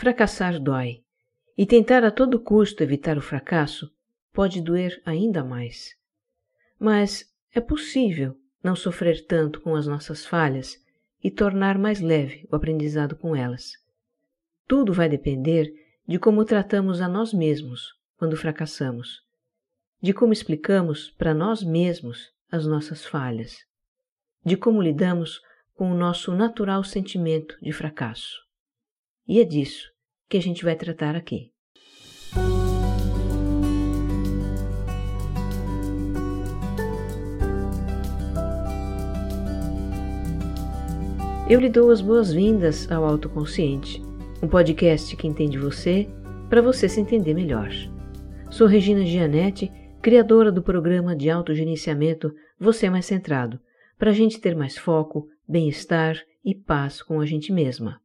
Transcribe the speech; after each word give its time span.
Fracassar 0.00 0.60
dói, 0.60 1.02
e 1.56 1.66
tentar 1.66 2.04
a 2.04 2.12
todo 2.12 2.38
custo 2.38 2.84
evitar 2.84 3.18
o 3.18 3.20
fracasso 3.20 3.92
pode 4.32 4.62
doer 4.62 5.02
ainda 5.04 5.42
mais. 5.42 5.96
Mas 6.78 7.34
é 7.52 7.60
possível 7.60 8.38
não 8.62 8.76
sofrer 8.76 9.26
tanto 9.26 9.60
com 9.60 9.74
as 9.74 9.88
nossas 9.88 10.24
falhas 10.24 10.80
e 11.20 11.32
tornar 11.32 11.76
mais 11.76 12.00
leve 12.00 12.46
o 12.48 12.54
aprendizado 12.54 13.16
com 13.16 13.34
elas. 13.34 13.72
Tudo 14.68 14.92
vai 14.92 15.08
depender 15.08 15.68
de 16.06 16.16
como 16.16 16.44
tratamos 16.44 17.00
a 17.00 17.08
nós 17.08 17.34
mesmos 17.34 17.92
quando 18.16 18.36
fracassamos, 18.36 19.24
de 20.00 20.12
como 20.12 20.32
explicamos 20.32 21.10
para 21.10 21.34
nós 21.34 21.64
mesmos 21.64 22.32
as 22.52 22.64
nossas 22.64 23.04
falhas, 23.04 23.56
de 24.44 24.56
como 24.56 24.80
lidamos 24.80 25.40
com 25.74 25.90
o 25.90 25.96
nosso 25.96 26.32
natural 26.36 26.84
sentimento 26.84 27.58
de 27.60 27.72
fracasso. 27.72 28.47
E 29.28 29.40
é 29.40 29.44
disso 29.44 29.92
que 30.26 30.38
a 30.38 30.40
gente 30.40 30.64
vai 30.64 30.74
tratar 30.74 31.14
aqui. 31.14 31.52
Eu 41.50 41.60
lhe 41.60 41.68
dou 41.68 41.90
as 41.90 42.00
boas-vindas 42.00 42.90
ao 42.90 43.04
Autoconsciente, 43.04 44.02
um 44.42 44.48
podcast 44.48 45.14
que 45.14 45.26
entende 45.26 45.58
você 45.58 46.08
para 46.48 46.62
você 46.62 46.88
se 46.88 46.98
entender 46.98 47.34
melhor. 47.34 47.70
Sou 48.50 48.66
Regina 48.66 49.04
Gianetti, 49.04 49.70
criadora 50.00 50.50
do 50.50 50.62
programa 50.62 51.14
de 51.14 51.28
autogerenciamento 51.28 52.34
Você 52.58 52.88
Mais 52.88 53.04
Centrado, 53.04 53.60
para 53.98 54.10
a 54.10 54.14
gente 54.14 54.40
ter 54.40 54.56
mais 54.56 54.78
foco, 54.78 55.28
bem-estar 55.46 56.16
e 56.42 56.54
paz 56.54 57.02
com 57.02 57.20
a 57.20 57.26
gente 57.26 57.52
mesma. 57.52 58.00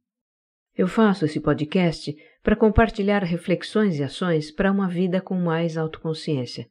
Eu 0.76 0.88
faço 0.88 1.24
esse 1.24 1.38
podcast 1.38 2.16
para 2.42 2.56
compartilhar 2.56 3.22
reflexões 3.22 3.96
e 4.00 4.02
ações 4.02 4.50
para 4.50 4.72
uma 4.72 4.88
vida 4.88 5.20
com 5.20 5.36
mais 5.36 5.76
autoconsciência. 5.76 6.66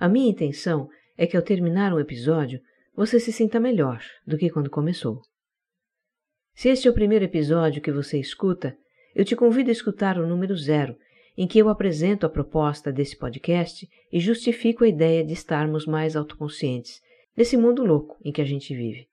A 0.00 0.08
minha 0.08 0.28
intenção 0.28 0.88
é 1.16 1.28
que 1.28 1.36
ao 1.36 1.42
terminar 1.42 1.92
um 1.92 2.00
episódio 2.00 2.60
você 2.92 3.20
se 3.20 3.32
sinta 3.32 3.60
melhor 3.60 4.02
do 4.26 4.36
que 4.36 4.50
quando 4.50 4.68
começou. 4.68 5.20
Se 6.54 6.68
este 6.70 6.88
é 6.88 6.90
o 6.90 6.94
primeiro 6.94 7.24
episódio 7.24 7.80
que 7.80 7.92
você 7.92 8.18
escuta, 8.18 8.76
eu 9.14 9.24
te 9.24 9.36
convido 9.36 9.70
a 9.70 9.72
escutar 9.72 10.18
o 10.18 10.26
número 10.26 10.56
zero, 10.56 10.96
em 11.36 11.46
que 11.46 11.58
eu 11.58 11.68
apresento 11.68 12.26
a 12.26 12.30
proposta 12.30 12.90
desse 12.90 13.16
podcast 13.16 13.88
e 14.10 14.18
justifico 14.18 14.82
a 14.82 14.88
ideia 14.88 15.24
de 15.24 15.34
estarmos 15.34 15.86
mais 15.86 16.16
autoconscientes 16.16 17.00
nesse 17.36 17.56
mundo 17.56 17.84
louco 17.84 18.16
em 18.24 18.32
que 18.32 18.40
a 18.40 18.44
gente 18.44 18.74
vive. 18.74 19.06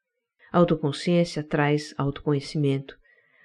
Autoconsciência 0.51 1.43
traz 1.43 1.93
autoconhecimento, 1.97 2.97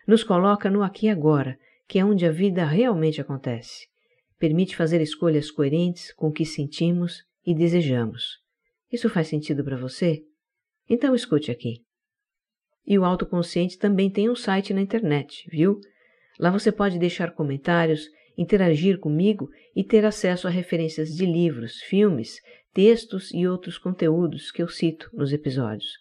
nos 0.09 0.25
coloca 0.25 0.70
no 0.70 0.83
aqui 0.83 1.05
e 1.05 1.11
agora, 1.11 1.59
que 1.87 1.98
é 1.98 2.05
onde 2.05 2.25
a 2.25 2.31
vida 2.31 2.64
realmente 2.64 3.20
acontece. 3.20 3.87
Permite 4.39 4.75
fazer 4.75 5.03
escolhas 5.03 5.50
coerentes 5.50 6.15
com 6.15 6.28
o 6.28 6.33
que 6.33 6.47
sentimos 6.47 7.23
e 7.45 7.55
desejamos. 7.55 8.39
Isso 8.91 9.11
faz 9.11 9.28
sentido 9.28 9.62
para 9.62 9.77
você? 9.77 10.23
Então 10.89 11.15
escute 11.15 11.50
aqui. 11.50 11.83
E 12.87 12.98
o 12.98 13.05
autoconsciente 13.05 13.77
também 13.77 14.11
tem 14.11 14.31
um 14.31 14.34
site 14.34 14.73
na 14.73 14.81
internet, 14.81 15.47
viu? 15.50 15.78
Lá 16.41 16.50
você 16.50 16.72
pode 16.72 16.98
deixar 16.98 17.33
comentários, 17.33 18.09
interagir 18.34 18.98
comigo 18.98 19.50
e 19.77 19.84
ter 19.84 20.06
acesso 20.06 20.47
a 20.47 20.50
referências 20.50 21.11
de 21.11 21.27
livros, 21.27 21.83
filmes, 21.83 22.41
textos 22.72 23.31
e 23.34 23.47
outros 23.47 23.77
conteúdos 23.77 24.50
que 24.50 24.62
eu 24.62 24.69
cito 24.69 25.11
nos 25.12 25.34
episódios. 25.34 25.98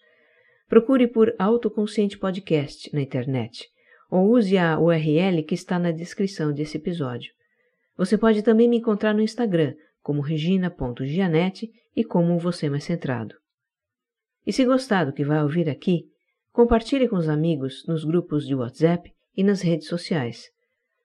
Procure 0.70 1.08
por 1.08 1.36
Autoconsciente 1.38 2.18
Podcast 2.18 2.90
na 2.94 3.02
internet 3.02 3.70
ou 4.10 4.32
use 4.32 4.58
a 4.58 4.80
URL 4.80 5.44
que 5.44 5.56
está 5.56 5.78
na 5.78 5.92
descrição 5.92 6.54
desse 6.54 6.78
episódio. 6.78 7.32
Você 7.98 8.18
pode 8.18 8.42
também 8.42 8.68
me 8.68 8.78
encontrar 8.78 9.14
no 9.14 9.22
Instagram 9.22 9.74
como 10.02 10.22
regina.gianete 10.22 11.70
e 11.96 12.04
como 12.04 12.40
você 12.40 12.70
mais 12.70 12.84
centrado. 12.84 13.36
E 14.46 14.54
se 14.54 14.64
gostar 14.64 15.04
do 15.04 15.12
que 15.12 15.26
vai 15.26 15.42
ouvir 15.44 15.70
aqui, 15.70 16.06
compartilhe 16.54 17.10
com 17.10 17.18
os 17.18 17.28
amigos 17.28 17.86
nos 17.88 18.06
grupos 18.06 18.48
de 18.48 18.56
WhatsApp 18.56 19.12
e 19.36 19.44
nas 19.44 19.62
redes 19.62 19.88
sociais. 19.88 20.46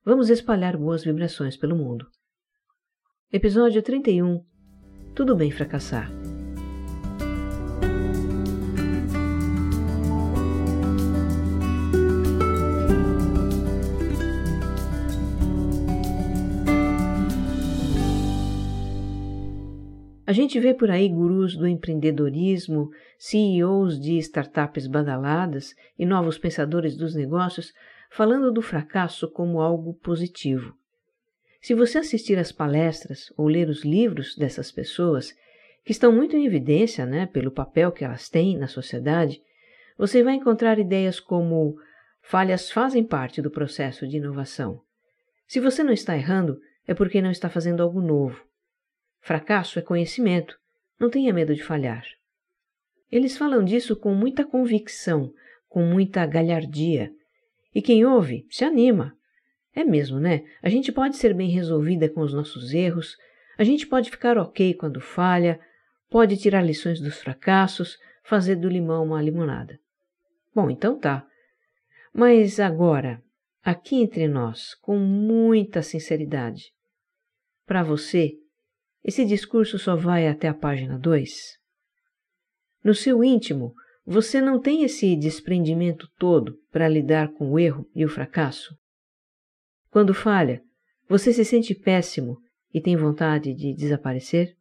Vamos 0.05 0.31
espalhar 0.31 0.77
boas 0.77 1.05
vibrações 1.05 1.57
pelo 1.57 1.77
mundo. 1.77 2.07
Episódio 3.33 3.83
31 3.83 4.45
Tudo 5.15 5.35
bem 5.35 5.51
fracassar. 5.51 6.22
A 20.33 20.35
gente 20.35 20.59
vê 20.59 20.73
por 20.73 20.91
aí 20.91 21.11
gurus 21.11 21.55
do 21.55 21.69
empreendedorismo, 21.69 22.91
CEOs 23.19 24.01
de 24.01 24.17
startups 24.17 24.87
badaladas 24.87 25.75
e 25.99 26.07
novos 26.07 26.39
pensadores 26.39 26.97
dos 26.97 27.15
negócios 27.15 27.71
falando 28.11 28.51
do 28.51 28.63
fracasso 28.63 29.31
como 29.31 29.61
algo 29.61 29.93
positivo. 29.93 30.75
Se 31.61 31.75
você 31.75 31.99
assistir 31.99 32.39
às 32.39 32.51
palestras 32.51 33.31
ou 33.37 33.47
ler 33.47 33.69
os 33.69 33.85
livros 33.85 34.35
dessas 34.35 34.73
pessoas, 34.73 35.35
que 35.85 35.93
estão 35.93 36.11
muito 36.11 36.35
em 36.35 36.47
evidência 36.47 37.05
né, 37.05 37.27
pelo 37.27 37.51
papel 37.51 37.93
que 37.93 38.03
elas 38.03 38.31
têm 38.31 38.57
na 38.57 38.69
sociedade, 38.69 39.39
você 39.99 40.23
vai 40.23 40.37
encontrar 40.37 40.79
ideias 40.79 41.21
como 41.21 41.77
falhas 42.23 42.71
fazem 42.71 43.05
parte 43.05 43.43
do 43.43 43.51
processo 43.51 44.09
de 44.09 44.17
inovação. 44.17 44.81
Se 45.47 45.61
você 45.61 45.85
não 45.85 45.93
está 45.93 46.17
errando, 46.17 46.59
é 46.89 46.95
porque 46.95 47.21
não 47.21 47.31
está 47.31 47.51
fazendo 47.51 47.83
algo 47.83 48.01
novo. 48.01 48.51
Fracasso 49.23 49.79
é 49.79 49.83
conhecimento. 49.83 50.59
Não 50.99 51.09
tenha 51.09 51.33
medo 51.33 51.55
de 51.55 51.63
falhar. 51.63 52.05
Eles 53.11 53.39
falam 53.39 53.65
disso 53.65 53.95
com 53.95 54.15
muita 54.15 54.45
convicção, 54.45 55.33
com 55.69 55.85
muita 55.85 56.27
galhardia. 56.27 57.11
E 57.73 57.81
quem 57.81 58.05
ouve 58.05 58.47
se 58.51 58.65
anima. 58.65 59.17
É 59.75 59.85
mesmo, 59.85 60.19
né? 60.19 60.45
A 60.61 60.69
gente 60.69 60.91
pode 60.91 61.17
ser 61.17 61.33
bem 61.35 61.49
resolvida 61.51 62.09
com 62.09 62.21
os 62.21 62.35
nossos 62.35 62.75
erros, 62.75 63.17
a 63.57 63.65
gente 63.65 63.87
pode 63.87 64.11
ficar 64.11 64.37
ok 64.37 64.75
quando 64.75 65.01
falha, 65.01 65.61
pode 66.11 66.37
tirar 66.37 66.63
lições 66.63 67.01
dos 67.01 67.19
fracassos, 67.19 67.97
fazer 68.25 68.57
do 68.57 68.69
limão 68.69 69.05
uma 69.05 69.23
limonada. 69.23 69.79
Bom, 70.55 70.69
então 70.69 70.99
tá. 70.99 71.25
Mas 72.13 72.59
agora, 72.59 73.23
aqui 73.63 74.03
entre 74.03 74.27
nós, 74.27 74.75
com 74.75 74.99
muita 74.99 75.81
sinceridade, 75.81 76.73
para 77.65 77.83
você, 77.83 78.42
esse 79.05 79.25
discurso 79.25 79.79
só 79.79 79.97
vai 79.97 80.29
até 80.29 80.49
a 80.49 80.55
página 80.55 80.99
2? 80.99 81.59
No 82.85 82.95
seu 82.95 83.23
íntimo, 83.23 83.75
você 84.05 84.41
não 84.41 84.61
tem 84.61 84.83
esse 84.83 85.15
desprendimento 85.17 86.09
todo 86.19 86.59
para 86.71 86.89
lidar 86.89 87.33
com 87.33 87.51
o 87.51 87.59
erro 87.59 87.89
e 87.95 88.05
o 88.05 88.09
fracasso? 88.09 88.77
Quando 89.91 90.15
falha, 90.15 90.63
você 91.09 91.33
se 91.33 91.45
sente 91.45 91.75
péssimo 91.75 92.39
e 92.73 92.81
tem 92.81 92.97
vontade 92.97 93.55
de 93.55 93.75
desaparecer? 93.75 94.57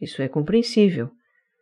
Isso 0.00 0.20
é 0.20 0.28
compreensível, 0.28 1.10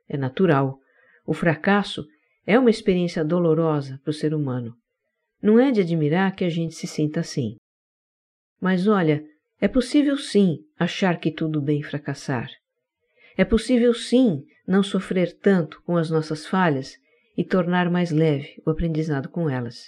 é 0.09 0.16
natural. 0.16 0.78
O 1.25 1.32
fracasso 1.32 2.05
é 2.47 2.59
uma 2.59 2.71
experiência 2.71 3.25
dolorosa 3.25 4.00
para 4.03 4.11
o 4.11 4.15
ser 4.15 4.34
humano. 4.34 4.76
Não 5.41 5.59
é 5.59 5.71
de 5.71 5.81
admirar 5.81 6.34
que 6.34 6.44
a 6.44 6.49
gente 6.49 6.75
se 6.75 6.87
sinta 6.87 7.21
assim. 7.21 7.56
Mas 8.61 8.87
olha, 8.87 9.25
é 9.64 9.69
possível 9.69 10.19
sim 10.19 10.58
achar 10.78 11.19
que 11.19 11.30
tudo 11.30 11.58
bem 11.58 11.82
fracassar. 11.82 12.50
É 13.34 13.47
possível 13.47 13.94
sim 13.94 14.44
não 14.69 14.82
sofrer 14.82 15.32
tanto 15.38 15.80
com 15.86 15.97
as 15.97 16.10
nossas 16.10 16.47
falhas 16.47 16.98
e 17.34 17.42
tornar 17.42 17.91
mais 17.91 18.10
leve 18.10 18.60
o 18.66 18.69
aprendizado 18.69 19.26
com 19.26 19.48
elas. 19.48 19.86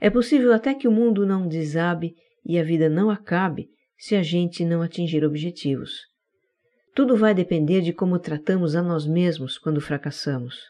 É 0.00 0.08
possível 0.08 0.54
até 0.54 0.72
que 0.72 0.88
o 0.88 0.90
mundo 0.90 1.26
não 1.26 1.46
desabe 1.46 2.14
e 2.42 2.58
a 2.58 2.64
vida 2.64 2.88
não 2.88 3.10
acabe 3.10 3.68
se 3.98 4.16
a 4.16 4.22
gente 4.22 4.64
não 4.64 4.80
atingir 4.80 5.22
objetivos. 5.22 6.06
Tudo 6.94 7.14
vai 7.14 7.34
depender 7.34 7.82
de 7.82 7.92
como 7.92 8.18
tratamos 8.18 8.74
a 8.74 8.80
nós 8.80 9.06
mesmos 9.06 9.58
quando 9.58 9.82
fracassamos. 9.82 10.62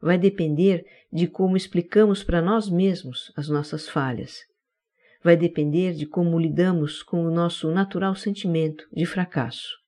Vai 0.00 0.16
depender 0.16 0.86
de 1.12 1.26
como 1.26 1.54
explicamos 1.54 2.24
para 2.24 2.40
nós 2.40 2.70
mesmos 2.70 3.30
as 3.36 3.50
nossas 3.50 3.86
falhas 3.86 4.50
vai 5.22 5.36
depender 5.36 5.92
de 5.92 6.06
como 6.06 6.38
lidamos 6.38 7.02
com 7.02 7.24
o 7.24 7.30
nosso 7.30 7.70
natural 7.70 8.14
sentimento 8.14 8.86
de 8.92 9.06
fracasso. 9.06 9.78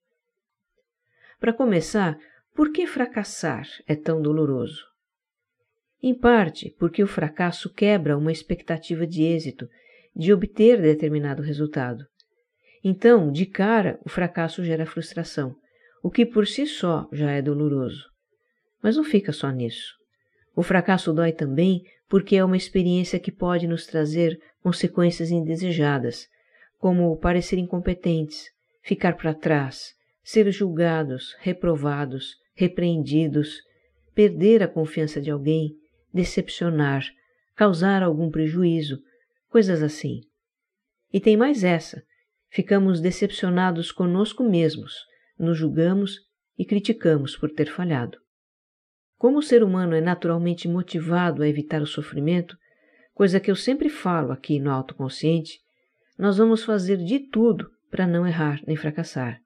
Para 1.40 1.52
começar, 1.52 2.18
por 2.54 2.72
que 2.72 2.86
fracassar 2.86 3.66
é 3.86 3.96
tão 3.96 4.22
doloroso? 4.22 4.84
Em 6.02 6.14
parte 6.14 6.74
porque 6.78 7.02
o 7.02 7.06
fracasso 7.06 7.72
quebra 7.72 8.16
uma 8.16 8.30
expectativa 8.30 9.06
de 9.06 9.22
êxito, 9.22 9.68
de 10.14 10.32
obter 10.32 10.80
determinado 10.80 11.42
resultado. 11.42 12.04
Então, 12.82 13.32
de 13.32 13.46
cara, 13.46 13.98
o 14.04 14.08
fracasso 14.08 14.62
gera 14.62 14.86
frustração, 14.86 15.56
o 16.02 16.10
que 16.10 16.26
por 16.26 16.46
si 16.46 16.66
só 16.66 17.08
já 17.10 17.30
é 17.30 17.40
doloroso. 17.40 18.04
Mas 18.82 18.96
não 18.96 19.04
fica 19.04 19.32
só 19.32 19.50
nisso. 19.50 19.94
O 20.54 20.62
fracasso 20.62 21.12
dói 21.12 21.32
também 21.32 21.82
porque 22.14 22.36
é 22.36 22.44
uma 22.44 22.56
experiência 22.56 23.18
que 23.18 23.32
pode 23.32 23.66
nos 23.66 23.88
trazer 23.88 24.40
consequências 24.62 25.32
indesejadas, 25.32 26.28
como 26.78 27.18
parecer 27.18 27.58
incompetentes, 27.58 28.44
ficar 28.84 29.16
para 29.16 29.34
trás, 29.34 29.94
ser 30.22 30.48
julgados, 30.52 31.34
reprovados, 31.40 32.36
repreendidos, 32.54 33.56
perder 34.14 34.62
a 34.62 34.68
confiança 34.68 35.20
de 35.20 35.28
alguém, 35.28 35.72
decepcionar, 36.12 37.04
causar 37.56 38.00
algum 38.00 38.30
prejuízo, 38.30 39.00
coisas 39.48 39.82
assim. 39.82 40.20
E 41.12 41.18
tem 41.18 41.36
mais 41.36 41.64
essa: 41.64 42.00
ficamos 42.48 43.00
decepcionados 43.00 43.90
conosco 43.90 44.44
mesmos, 44.44 44.94
nos 45.36 45.58
julgamos 45.58 46.20
e 46.56 46.64
criticamos 46.64 47.36
por 47.36 47.50
ter 47.50 47.66
falhado. 47.66 48.23
Como 49.24 49.38
o 49.38 49.42
ser 49.42 49.62
humano 49.62 49.94
é 49.94 50.02
naturalmente 50.02 50.68
motivado 50.68 51.42
a 51.42 51.48
evitar 51.48 51.80
o 51.80 51.86
sofrimento, 51.86 52.58
coisa 53.14 53.40
que 53.40 53.50
eu 53.50 53.56
sempre 53.56 53.88
falo 53.88 54.32
aqui 54.32 54.60
no 54.60 54.70
autoconsciente, 54.70 55.60
nós 56.18 56.36
vamos 56.36 56.62
fazer 56.62 56.98
de 56.98 57.20
tudo 57.20 57.70
para 57.90 58.06
não 58.06 58.26
errar 58.26 58.60
nem 58.66 58.76
fracassar. 58.76 59.40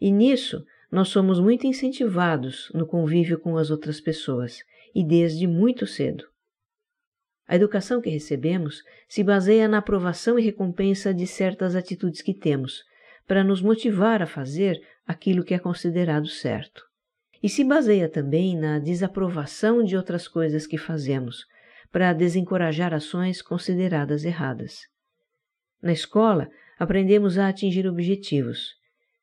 E 0.00 0.10
nisso, 0.10 0.60
nós 0.90 1.06
somos 1.06 1.38
muito 1.38 1.68
incentivados 1.68 2.68
no 2.74 2.84
convívio 2.84 3.38
com 3.38 3.56
as 3.56 3.70
outras 3.70 4.00
pessoas, 4.00 4.58
e 4.92 5.04
desde 5.04 5.46
muito 5.46 5.86
cedo. 5.86 6.24
A 7.46 7.54
educação 7.54 8.00
que 8.00 8.10
recebemos 8.10 8.82
se 9.08 9.22
baseia 9.22 9.68
na 9.68 9.78
aprovação 9.78 10.36
e 10.36 10.42
recompensa 10.42 11.14
de 11.14 11.28
certas 11.28 11.76
atitudes 11.76 12.22
que 12.22 12.34
temos, 12.34 12.82
para 13.24 13.44
nos 13.44 13.62
motivar 13.62 14.20
a 14.20 14.26
fazer 14.26 14.82
aquilo 15.06 15.44
que 15.44 15.54
é 15.54 15.60
considerado 15.60 16.26
certo. 16.26 16.82
E 17.42 17.48
se 17.48 17.62
baseia 17.62 18.08
também 18.08 18.56
na 18.56 18.78
desaprovação 18.78 19.82
de 19.82 19.96
outras 19.96 20.26
coisas 20.26 20.66
que 20.66 20.78
fazemos, 20.78 21.44
para 21.92 22.12
desencorajar 22.12 22.92
ações 22.92 23.40
consideradas 23.40 24.24
erradas. 24.24 24.80
Na 25.82 25.92
escola, 25.92 26.48
aprendemos 26.78 27.38
a 27.38 27.48
atingir 27.48 27.86
objetivos. 27.86 28.74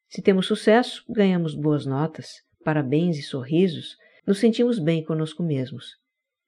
Se 0.08 0.22
temos 0.22 0.46
sucesso, 0.46 1.04
ganhamos 1.10 1.56
boas 1.56 1.86
notas, 1.86 2.42
parabéns 2.64 3.18
e 3.18 3.24
sorrisos, 3.24 3.98
nos 4.26 4.40
sentimos 4.40 4.80
bem 4.80 5.04
conosco 5.04 5.44
mesmos. 5.44 5.98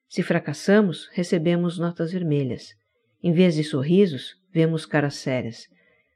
Se 0.08 0.22
fracassamos, 0.22 1.08
recebemos 1.12 1.78
notas 1.78 2.12
vermelhas. 2.12 2.74
Em 3.22 3.32
vez 3.32 3.56
de 3.56 3.64
sorrisos, 3.64 4.36
vemos 4.52 4.86
caras 4.86 5.16
sérias. 5.16 5.66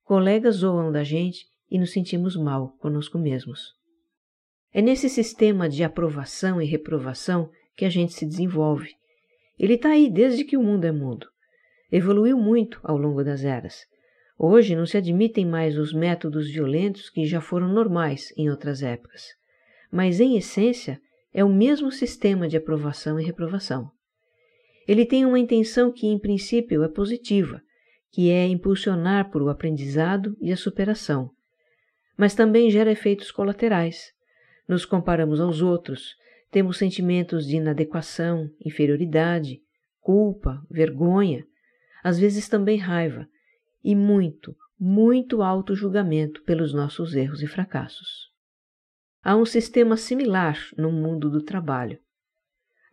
Colegas 0.05 0.57
zoam 0.57 0.91
da 0.93 1.05
gente 1.05 1.47
e 1.71 1.79
nos 1.79 1.91
sentimos 1.91 2.37
mal 2.37 2.77
conosco 2.79 3.19
mesmos. 3.19 3.80
É 4.73 4.81
nesse 4.81 5.09
sistema 5.09 5.69
de 5.69 5.83
aprovação 5.83 6.63
e 6.63 6.65
reprovação 6.65 7.51
que 7.77 7.85
a 7.85 7.89
gente 7.89 8.13
se 8.13 8.25
desenvolve. 8.25 8.95
Ele 9.59 9.75
está 9.75 9.91
aí 9.91 10.09
desde 10.09 10.45
que 10.45 10.57
o 10.57 10.63
mundo 10.63 10.85
é 10.85 10.93
mundo. 10.93 11.27
Evoluiu 11.91 12.39
muito 12.39 12.79
ao 12.85 12.97
longo 12.97 13.25
das 13.25 13.43
eras. 13.43 13.85
Hoje 14.39 14.77
não 14.77 14.87
se 14.87 14.97
admitem 14.97 15.45
mais 15.45 15.77
os 15.77 15.93
métodos 15.93 16.49
violentos 16.49 17.11
que 17.11 17.27
já 17.27 17.41
foram 17.41 17.69
normais 17.69 18.33
em 18.37 18.49
outras 18.49 18.83
épocas. 18.83 19.35
Mas, 19.91 20.21
em 20.21 20.37
essência, 20.37 21.01
é 21.35 21.45
o 21.45 21.49
mesmo 21.49 21.91
sistema 21.91 22.49
de 22.49 22.57
aprovação 22.57 23.19
e 23.19 23.25
reprovação. 23.25 23.91
Ele 24.87 25.05
tem 25.05 25.27
uma 25.27 25.39
intenção 25.39 25.93
que, 25.93 26.07
em 26.07 26.19
princípio, 26.19 26.83
é 26.83 26.89
positiva, 26.89 27.61
que 28.11 28.31
é 28.31 28.47
impulsionar 28.47 29.31
por 29.31 29.43
o 29.43 29.49
aprendizado 29.49 30.37
e 30.41 30.53
a 30.53 30.57
superação, 30.57 31.31
mas 32.17 32.35
também 32.35 32.71
gera 32.71 32.91
efeitos 32.91 33.31
colaterais. 33.31 34.13
Nos 34.71 34.85
comparamos 34.85 35.41
aos 35.41 35.63
outros, 35.63 36.15
temos 36.49 36.79
sentimentos 36.79 37.45
de 37.45 37.57
inadequação, 37.57 38.49
inferioridade, 38.65 39.61
culpa, 39.99 40.65
vergonha, 40.71 41.45
às 42.05 42.21
vezes 42.21 42.49
também 42.49 42.79
raiva, 42.79 43.27
e 43.83 43.97
muito, 43.97 44.55
muito 44.79 45.43
auto-julgamento 45.43 46.45
pelos 46.45 46.73
nossos 46.73 47.17
erros 47.17 47.43
e 47.43 47.49
fracassos. 47.49 48.31
Há 49.25 49.35
um 49.35 49.45
sistema 49.45 49.97
similar 49.97 50.57
no 50.79 50.93
mundo 50.93 51.29
do 51.29 51.43
trabalho. 51.43 51.99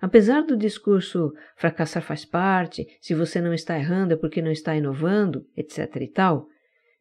Apesar 0.02 0.42
do 0.42 0.58
discurso 0.58 1.32
fracassar 1.56 2.02
faz 2.02 2.26
parte, 2.26 2.88
se 3.00 3.14
você 3.14 3.40
não 3.40 3.54
está 3.54 3.78
errando 3.78 4.16
é 4.16 4.18
porque 4.18 4.42
não 4.42 4.52
está 4.52 4.76
inovando, 4.76 5.48
etc 5.56 5.96
e 5.98 6.08
tal, 6.08 6.48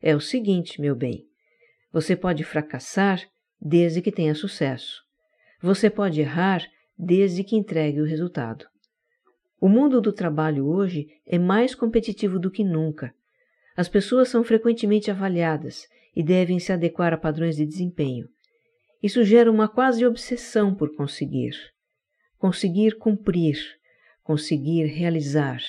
é 0.03 0.15
o 0.15 0.21
seguinte, 0.21 0.83
meu 0.83 0.95
bem: 0.95 1.27
você 1.91 2.15
pode 2.15 2.45
fracassar 2.45 3.27
desde 3.61 4.03
que 4.03 4.13
tenha 4.13 4.35
sucesso. 4.35 5.03
Você 5.63 5.89
pode 5.89 6.21
errar 6.21 6.63
desde 6.99 7.43
que 7.43 7.57
entregue 7.57 8.01
o 8.01 8.07
resultado. 8.07 8.67
O 9.61 9.69
mundo 9.69 10.01
do 10.01 10.13
trabalho 10.13 10.67
hoje 10.67 11.09
é 11.27 11.39
mais 11.39 11.75
competitivo 11.75 12.39
do 12.39 12.51
que 12.51 12.63
nunca. 12.63 13.15
As 13.77 13.89
pessoas 13.89 14.29
são 14.29 14.45
frequentemente 14.45 15.11
avaliadas 15.11 15.87
e 16.15 16.23
devem 16.23 16.59
se 16.59 16.73
adequar 16.73 17.13
a 17.13 17.19
padrões 17.19 17.57
de 17.57 17.67
desempenho. 17.67 18.29
Isso 19.03 19.23
gera 19.25 19.51
uma 19.51 19.69
quase 19.69 20.05
obsessão 20.07 20.75
por 20.75 20.95
conseguir. 20.95 21.53
Conseguir 22.39 22.97
cumprir, 22.97 23.59
conseguir 24.23 24.87
realizar, 24.87 25.61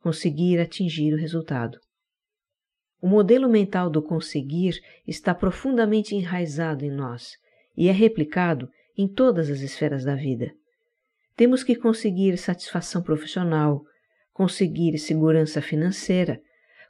conseguir 0.00 0.58
atingir 0.58 1.14
o 1.14 1.16
resultado. 1.16 1.78
O 3.04 3.06
modelo 3.06 3.50
mental 3.50 3.90
do 3.90 4.00
conseguir 4.00 4.80
está 5.06 5.34
profundamente 5.34 6.14
enraizado 6.14 6.86
em 6.86 6.90
nós 6.90 7.36
e 7.76 7.90
é 7.90 7.92
replicado 7.92 8.66
em 8.96 9.06
todas 9.06 9.50
as 9.50 9.60
esferas 9.60 10.04
da 10.04 10.14
vida. 10.14 10.54
Temos 11.36 11.62
que 11.62 11.76
conseguir 11.76 12.38
satisfação 12.38 13.02
profissional, 13.02 13.84
conseguir 14.32 14.96
segurança 14.96 15.60
financeira, 15.60 16.40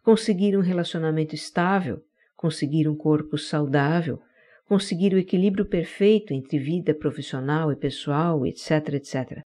conseguir 0.04 0.56
um 0.56 0.60
relacionamento 0.60 1.34
estável, 1.34 2.00
conseguir 2.36 2.86
um 2.86 2.94
corpo 2.94 3.36
saudável, 3.36 4.20
conseguir 4.68 5.14
o 5.14 5.18
equilíbrio 5.18 5.66
perfeito 5.66 6.32
entre 6.32 6.60
vida 6.60 6.94
profissional 6.94 7.72
e 7.72 7.76
pessoal, 7.76 8.46
etc, 8.46 8.70
etc. 8.94 9.40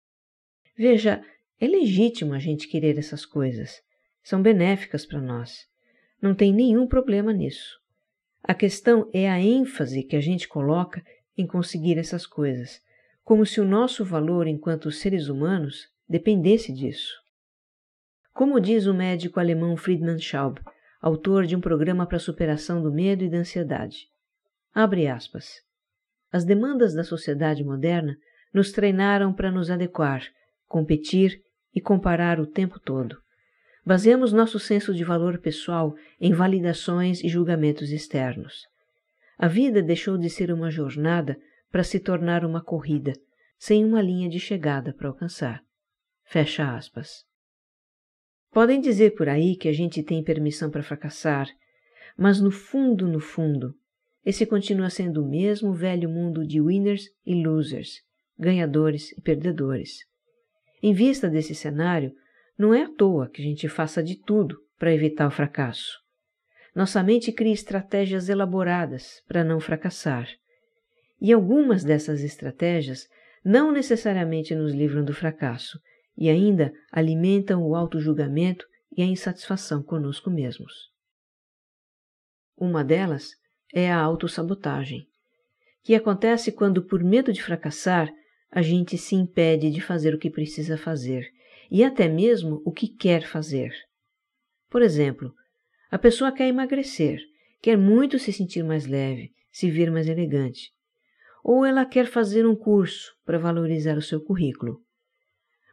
Veja, 0.74 1.22
é 1.60 1.66
legítimo 1.66 2.32
a 2.32 2.38
gente 2.38 2.68
querer 2.68 2.96
essas 2.96 3.26
coisas. 3.26 3.82
São 4.22 4.40
benéficas 4.40 5.04
para 5.04 5.20
nós. 5.20 5.73
Não 6.24 6.34
tem 6.34 6.54
nenhum 6.54 6.86
problema 6.86 7.34
nisso. 7.34 7.78
A 8.42 8.54
questão 8.54 9.10
é 9.12 9.30
a 9.30 9.38
ênfase 9.38 10.02
que 10.02 10.16
a 10.16 10.22
gente 10.22 10.48
coloca 10.48 11.04
em 11.36 11.46
conseguir 11.46 11.98
essas 11.98 12.26
coisas, 12.26 12.80
como 13.22 13.44
se 13.44 13.60
o 13.60 13.64
nosso 13.66 14.06
valor 14.06 14.46
enquanto 14.46 14.90
seres 14.90 15.28
humanos 15.28 15.86
dependesse 16.08 16.72
disso. 16.72 17.12
Como 18.32 18.58
diz 18.58 18.86
o 18.86 18.94
médico 18.94 19.38
alemão 19.38 19.76
Friedman 19.76 20.18
Schaub, 20.18 20.58
autor 20.98 21.44
de 21.44 21.54
um 21.54 21.60
programa 21.60 22.06
para 22.06 22.16
a 22.16 22.20
superação 22.20 22.82
do 22.82 22.90
medo 22.90 23.22
e 23.22 23.28
da 23.28 23.36
ansiedade, 23.36 24.08
Abre 24.72 25.06
aspas. 25.06 25.60
As 26.32 26.42
demandas 26.42 26.94
da 26.94 27.04
sociedade 27.04 27.62
moderna 27.62 28.16
nos 28.50 28.72
treinaram 28.72 29.30
para 29.30 29.52
nos 29.52 29.70
adequar, 29.70 30.26
competir 30.66 31.38
e 31.74 31.82
comparar 31.82 32.40
o 32.40 32.46
tempo 32.46 32.80
todo. 32.80 33.23
Baseamos 33.86 34.32
nosso 34.32 34.58
senso 34.58 34.94
de 34.94 35.04
valor 35.04 35.38
pessoal 35.38 35.94
em 36.18 36.32
validações 36.32 37.22
e 37.22 37.28
julgamentos 37.28 37.90
externos. 37.90 38.66
A 39.36 39.46
vida 39.46 39.82
deixou 39.82 40.16
de 40.16 40.30
ser 40.30 40.50
uma 40.50 40.70
jornada 40.70 41.36
para 41.70 41.84
se 41.84 42.00
tornar 42.00 42.44
uma 42.44 42.62
corrida, 42.62 43.12
sem 43.58 43.84
uma 43.84 44.00
linha 44.00 44.28
de 44.28 44.40
chegada 44.40 44.94
para 44.94 45.08
alcançar. 45.08 45.60
Fecha 46.24 46.74
aspas. 46.74 47.24
Podem 48.50 48.80
dizer 48.80 49.14
por 49.16 49.28
aí 49.28 49.56
que 49.56 49.68
a 49.68 49.72
gente 49.72 50.02
tem 50.02 50.22
permissão 50.24 50.70
para 50.70 50.82
fracassar, 50.82 51.48
mas 52.16 52.40
no 52.40 52.50
fundo, 52.50 53.06
no 53.06 53.20
fundo, 53.20 53.74
esse 54.24 54.46
continua 54.46 54.88
sendo 54.88 55.22
o 55.22 55.28
mesmo 55.28 55.74
velho 55.74 56.08
mundo 56.08 56.46
de 56.46 56.60
winners 56.60 57.10
e 57.26 57.34
losers, 57.44 58.00
ganhadores 58.38 59.12
e 59.12 59.20
perdedores. 59.20 59.98
Em 60.82 60.94
vista 60.94 61.28
desse 61.28 61.54
cenário, 61.54 62.14
não 62.58 62.72
é 62.72 62.82
à 62.84 62.88
toa 62.88 63.28
que 63.28 63.42
a 63.42 63.44
gente 63.44 63.68
faça 63.68 64.02
de 64.02 64.16
tudo 64.16 64.56
para 64.78 64.92
evitar 64.92 65.26
o 65.26 65.30
fracasso. 65.30 65.98
Nossa 66.74 67.02
mente 67.02 67.32
cria 67.32 67.52
estratégias 67.52 68.28
elaboradas 68.28 69.22
para 69.28 69.44
não 69.44 69.60
fracassar. 69.60 70.28
E 71.20 71.32
algumas 71.32 71.84
dessas 71.84 72.22
estratégias 72.22 73.06
não 73.44 73.70
necessariamente 73.70 74.54
nos 74.54 74.72
livram 74.72 75.04
do 75.04 75.12
fracasso 75.12 75.78
e 76.16 76.28
ainda 76.28 76.72
alimentam 76.90 77.62
o 77.62 77.74
auto-julgamento 77.74 78.66
e 78.96 79.02
a 79.02 79.06
insatisfação 79.06 79.82
conosco 79.82 80.30
mesmos. 80.30 80.72
Uma 82.56 82.84
delas 82.84 83.30
é 83.72 83.90
a 83.90 84.00
autossabotagem, 84.00 85.06
que 85.82 85.94
acontece 85.94 86.52
quando, 86.52 86.82
por 86.84 87.02
medo 87.02 87.32
de 87.32 87.42
fracassar, 87.42 88.08
a 88.50 88.62
gente 88.62 88.96
se 88.96 89.16
impede 89.16 89.70
de 89.70 89.80
fazer 89.80 90.14
o 90.14 90.18
que 90.18 90.30
precisa 90.30 90.78
fazer 90.78 91.28
e 91.70 91.84
até 91.84 92.08
mesmo 92.08 92.62
o 92.64 92.72
que 92.72 92.88
quer 92.88 93.22
fazer. 93.22 93.72
Por 94.70 94.82
exemplo, 94.82 95.32
a 95.90 95.98
pessoa 95.98 96.32
quer 96.32 96.48
emagrecer, 96.48 97.20
quer 97.62 97.78
muito 97.78 98.18
se 98.18 98.32
sentir 98.32 98.64
mais 98.64 98.86
leve, 98.86 99.32
se 99.50 99.70
ver 99.70 99.90
mais 99.90 100.08
elegante, 100.08 100.72
ou 101.42 101.64
ela 101.64 101.86
quer 101.86 102.06
fazer 102.06 102.46
um 102.46 102.56
curso 102.56 103.14
para 103.24 103.38
valorizar 103.38 103.96
o 103.96 104.02
seu 104.02 104.20
currículo. 104.20 104.80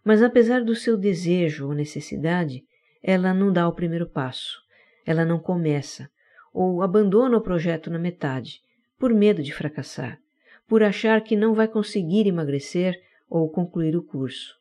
Mas 0.04 0.22
apesar 0.22 0.64
do 0.64 0.76
seu 0.76 0.98
desejo 0.98 1.68
ou 1.68 1.74
necessidade, 1.74 2.64
ela 3.02 3.34
não 3.34 3.52
dá 3.52 3.68
o 3.68 3.74
primeiro 3.74 4.08
passo, 4.10 4.60
ela 5.06 5.26
não 5.26 5.40
começa, 5.40 6.10
ou 6.54 6.82
abandona 6.82 7.38
o 7.38 7.42
projeto 7.42 7.90
na 7.90 7.98
metade, 7.98 8.60
por 9.00 9.14
medo 9.14 9.42
de 9.42 9.52
fracassar, 9.54 10.20
por 10.68 10.84
achar 10.84 11.22
que 11.22 11.36
não 11.36 11.54
vai 11.54 11.68
conseguir 11.68 12.28
emagrecer 12.28 12.96
ou 13.28 13.50
concluir 13.50 13.96
o 13.96 14.04
curso. 14.04 14.61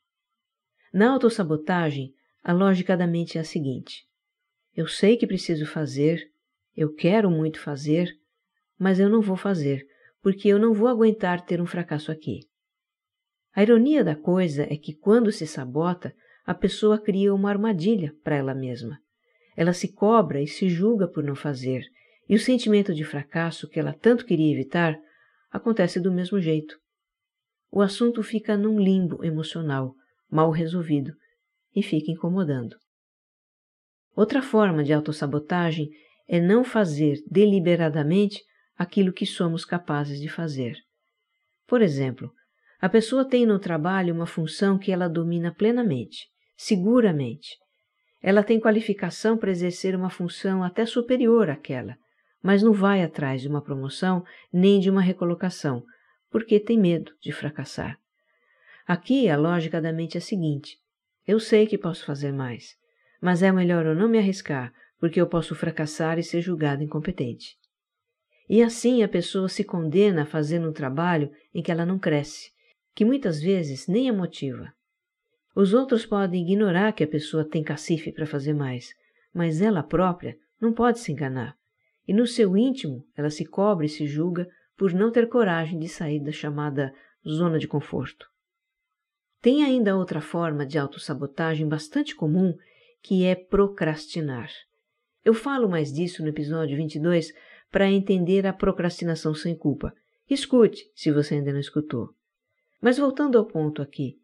Na 0.93 1.13
autossabotagem, 1.13 2.13
a 2.43 2.53
lógica 2.53 2.97
da 2.97 3.07
mente 3.07 3.39
é 3.39 3.41
a 3.41 3.45
seguinte: 3.45 4.05
eu 4.77 4.87
sei 4.87 5.17
que 5.17 5.27
preciso 5.27 5.67
fazer, 5.67 6.31
eu 6.77 6.93
quero 6.93 7.31
muito 7.31 7.61
fazer, 7.61 8.11
mas 8.79 8.99
eu 8.99 9.09
não 9.09 9.21
vou 9.21 9.37
fazer, 9.37 9.87
porque 10.23 10.49
eu 10.49 10.59
não 10.59 10.73
vou 10.73 10.89
aguentar 10.89 11.45
ter 11.45 11.61
um 11.61 11.67
fracasso 11.67 12.11
aqui. 12.11 12.41
A 13.55 13.63
ironia 13.63 14.03
da 14.03 14.17
coisa 14.17 14.63
é 14.63 14.77
que 14.77 14.95
quando 14.95 15.31
se 15.31 15.47
sabota, 15.47 16.15
a 16.45 16.55
pessoa 16.55 16.99
cria 16.99 17.35
uma 17.35 17.51
armadilha 17.51 18.15
para 18.23 18.37
ela 18.37 18.55
mesma. 18.55 18.99
Ela 19.57 19.73
se 19.73 19.93
cobra 19.93 20.41
e 20.41 20.47
se 20.47 20.69
julga 20.69 21.07
por 21.07 21.23
não 21.23 21.35
fazer, 21.35 21.85
e 22.29 22.35
o 22.35 22.41
sentimento 22.41 22.95
de 22.95 23.05
fracasso 23.05 23.69
que 23.69 23.79
ela 23.79 23.93
tanto 23.93 24.25
queria 24.25 24.53
evitar 24.53 24.99
acontece 25.51 26.01
do 26.01 26.13
mesmo 26.13 26.41
jeito. 26.41 26.79
O 27.71 27.81
assunto 27.81 28.23
fica 28.23 28.57
num 28.57 28.81
limbo 28.81 29.25
emocional, 29.25 29.95
mal 30.31 30.51
resolvido, 30.51 31.13
e 31.75 31.83
fica 31.83 32.11
incomodando. 32.11 32.77
Outra 34.15 34.43
forma 34.43 34.83
de 34.83 34.93
autossabotagem 34.93 35.89
é 36.29 36.41
não 36.41 36.65
fazer 36.65 37.19
deliberadamente 37.31 38.41
aquilo 38.77 39.13
que 39.13 39.27
somos 39.27 39.65
capazes 39.65 40.21
de 40.21 40.29
fazer. 40.29 40.77
Por 41.67 41.83
exemplo, 41.83 42.33
a 42.81 42.89
pessoa 42.89 43.29
tem 43.29 43.45
no 43.45 43.59
trabalho 43.59 44.15
uma 44.15 44.27
função 44.27 44.79
que 44.79 44.91
ela 44.91 45.09
domina 45.09 45.55
plenamente, 45.55 46.29
seguramente. 46.57 47.57
Ela 48.23 48.43
tem 48.43 48.59
qualificação 48.59 49.37
para 49.37 49.51
exercer 49.51 49.95
uma 49.95 50.11
função 50.11 50.63
até 50.63 50.87
superior 50.87 51.51
àquela, 51.51 51.97
mas 52.43 52.63
não 52.63 52.73
vai 52.73 53.03
atrás 53.03 53.43
de 53.43 53.49
uma 53.49 53.63
promoção 53.63 54.25
nem 54.53 54.81
de 54.81 54.89
uma 54.91 55.03
recolocação, 55.03 55.83
porque 56.31 56.59
tem 56.59 56.79
medo 56.79 57.13
de 57.21 57.33
fracassar. 57.33 57.99
Aqui 58.91 59.29
a 59.29 59.37
lógica 59.37 59.81
da 59.81 59.93
mente 59.93 60.17
é 60.17 60.19
a 60.19 60.21
seguinte: 60.21 60.77
eu 61.25 61.39
sei 61.39 61.65
que 61.65 61.79
posso 61.79 62.05
fazer 62.05 62.33
mais, 62.33 62.75
mas 63.23 63.41
é 63.41 63.53
melhor 63.53 63.87
eu 63.87 63.95
não 63.95 64.09
me 64.09 64.19
arriscar, 64.19 64.75
porque 64.99 65.21
eu 65.21 65.29
posso 65.29 65.55
fracassar 65.55 66.19
e 66.19 66.25
ser 66.25 66.41
julgado 66.41 66.83
incompetente. 66.83 67.57
E 68.49 68.61
assim 68.61 69.05
a 69.05 69.09
pessoa 69.09 69.49
se 69.49 69.63
condena 69.63 70.23
a 70.23 70.27
fazer 70.27 70.59
um 70.59 70.73
trabalho 70.73 71.31
em 71.55 71.63
que 71.63 71.71
ela 71.71 71.87
não 71.87 72.01
cresce, 72.01 72.51
que 72.93 73.05
muitas 73.05 73.41
vezes 73.41 73.87
nem 73.87 74.09
é 74.09 74.13
motiva. 74.13 74.73
Os 75.55 75.73
outros 75.73 76.05
podem 76.05 76.43
ignorar 76.43 76.93
que 76.93 77.05
a 77.05 77.09
pessoa 77.09 77.49
tem 77.49 77.63
cacife 77.63 78.11
para 78.11 78.27
fazer 78.27 78.55
mais, 78.55 78.93
mas 79.33 79.61
ela 79.61 79.85
própria 79.85 80.37
não 80.61 80.73
pode 80.73 80.99
se 80.99 81.13
enganar. 81.13 81.57
E 82.09 82.13
no 82.13 82.27
seu 82.27 82.57
íntimo 82.57 83.07
ela 83.17 83.31
se 83.31 83.45
cobre 83.45 83.87
e 83.87 83.89
se 83.89 84.05
julga 84.05 84.49
por 84.77 84.93
não 84.93 85.13
ter 85.13 85.29
coragem 85.29 85.79
de 85.79 85.89
sair 85.89 86.19
da 86.19 86.33
chamada 86.33 86.93
zona 87.25 87.57
de 87.57 87.69
conforto. 87.69 88.29
Tem 89.43 89.65
ainda 89.65 89.97
outra 89.97 90.21
forma 90.21 90.67
de 90.67 90.79
autossabotagem 90.79 91.67
bastante 91.67 92.15
comum, 92.15 92.55
que 93.03 93.25
é 93.25 93.35
procrastinar. 93.35 94.51
Eu 95.25 95.33
falo 95.33 95.69
mais 95.69 95.93
disso 95.93 96.23
no 96.23 96.29
episódio 96.29 96.77
22 96.77 97.33
para 97.71 97.91
entender 97.91 98.47
a 98.47 98.53
procrastinação 98.53 99.35
sem 99.35 99.55
culpa. 99.55 99.95
Escute, 100.29 100.91
se 100.95 101.11
você 101.11 101.35
ainda 101.37 101.53
não 101.53 101.61
escutou. 101.61 102.11
Mas 102.81 102.99
voltando 102.99 103.39
ao 103.39 103.47
ponto 103.47 103.81
aqui, 103.81 104.19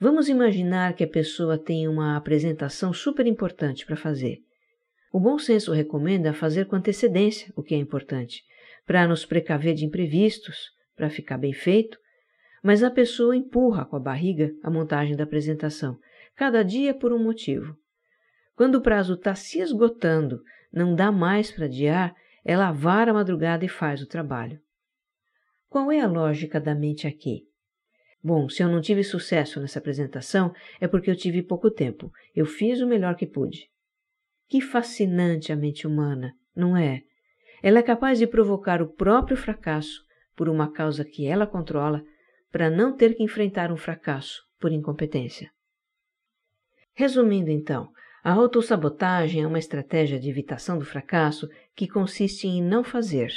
vamos 0.00 0.28
imaginar 0.28 0.94
que 0.94 1.04
a 1.04 1.08
pessoa 1.08 1.56
tem 1.56 1.86
uma 1.86 2.16
apresentação 2.16 2.92
super 2.92 3.26
importante 3.26 3.86
para 3.86 3.96
fazer. 3.96 4.42
O 5.12 5.20
bom 5.20 5.38
senso 5.38 5.72
recomenda 5.72 6.32
fazer 6.32 6.66
com 6.66 6.76
antecedência 6.76 7.52
o 7.56 7.62
que 7.62 7.74
é 7.74 7.78
importante, 7.78 8.42
para 8.84 9.06
nos 9.06 9.24
precaver 9.24 9.74
de 9.74 9.84
imprevistos, 9.84 10.70
para 10.96 11.08
ficar 11.08 11.38
bem 11.38 11.52
feito, 11.52 11.98
mas 12.66 12.82
a 12.82 12.90
pessoa 12.90 13.36
empurra 13.36 13.84
com 13.84 13.94
a 13.94 14.00
barriga 14.00 14.52
a 14.60 14.68
montagem 14.68 15.14
da 15.14 15.22
apresentação, 15.22 15.96
cada 16.34 16.64
dia 16.64 16.92
por 16.92 17.12
um 17.12 17.22
motivo. 17.22 17.78
Quando 18.56 18.74
o 18.74 18.80
prazo 18.80 19.14
está 19.14 19.36
se 19.36 19.60
esgotando, 19.60 20.42
não 20.72 20.92
dá 20.92 21.12
mais 21.12 21.52
para 21.52 21.66
adiar, 21.66 22.12
ela 22.44 22.72
vara 22.72 23.12
a 23.12 23.14
madrugada 23.14 23.64
e 23.64 23.68
faz 23.68 24.02
o 24.02 24.06
trabalho. 24.08 24.58
Qual 25.68 25.92
é 25.92 26.00
a 26.00 26.08
lógica 26.08 26.60
da 26.60 26.74
mente 26.74 27.06
aqui? 27.06 27.44
Bom, 28.20 28.48
se 28.48 28.64
eu 28.64 28.68
não 28.68 28.80
tive 28.80 29.04
sucesso 29.04 29.60
nessa 29.60 29.78
apresentação, 29.78 30.52
é 30.80 30.88
porque 30.88 31.08
eu 31.08 31.14
tive 31.14 31.44
pouco 31.44 31.70
tempo. 31.70 32.10
Eu 32.34 32.46
fiz 32.46 32.80
o 32.80 32.88
melhor 32.88 33.14
que 33.14 33.28
pude. 33.28 33.70
Que 34.48 34.60
fascinante 34.60 35.52
a 35.52 35.56
mente 35.56 35.86
humana, 35.86 36.34
não 36.52 36.76
é? 36.76 37.02
Ela 37.62 37.78
é 37.78 37.82
capaz 37.82 38.18
de 38.18 38.26
provocar 38.26 38.82
o 38.82 38.88
próprio 38.88 39.36
fracasso 39.36 40.04
por 40.34 40.48
uma 40.48 40.72
causa 40.72 41.04
que 41.04 41.28
ela 41.28 41.46
controla, 41.46 42.02
para 42.50 42.70
não 42.70 42.96
ter 42.96 43.14
que 43.14 43.22
enfrentar 43.22 43.70
um 43.70 43.76
fracasso 43.76 44.42
por 44.58 44.72
incompetência. 44.72 45.50
Resumindo 46.94 47.50
então, 47.50 47.90
a 48.24 48.32
autossabotagem 48.32 49.42
é 49.42 49.46
uma 49.46 49.58
estratégia 49.58 50.18
de 50.18 50.28
evitação 50.28 50.78
do 50.78 50.84
fracasso 50.84 51.48
que 51.74 51.86
consiste 51.86 52.48
em 52.48 52.62
não 52.62 52.82
fazer. 52.82 53.32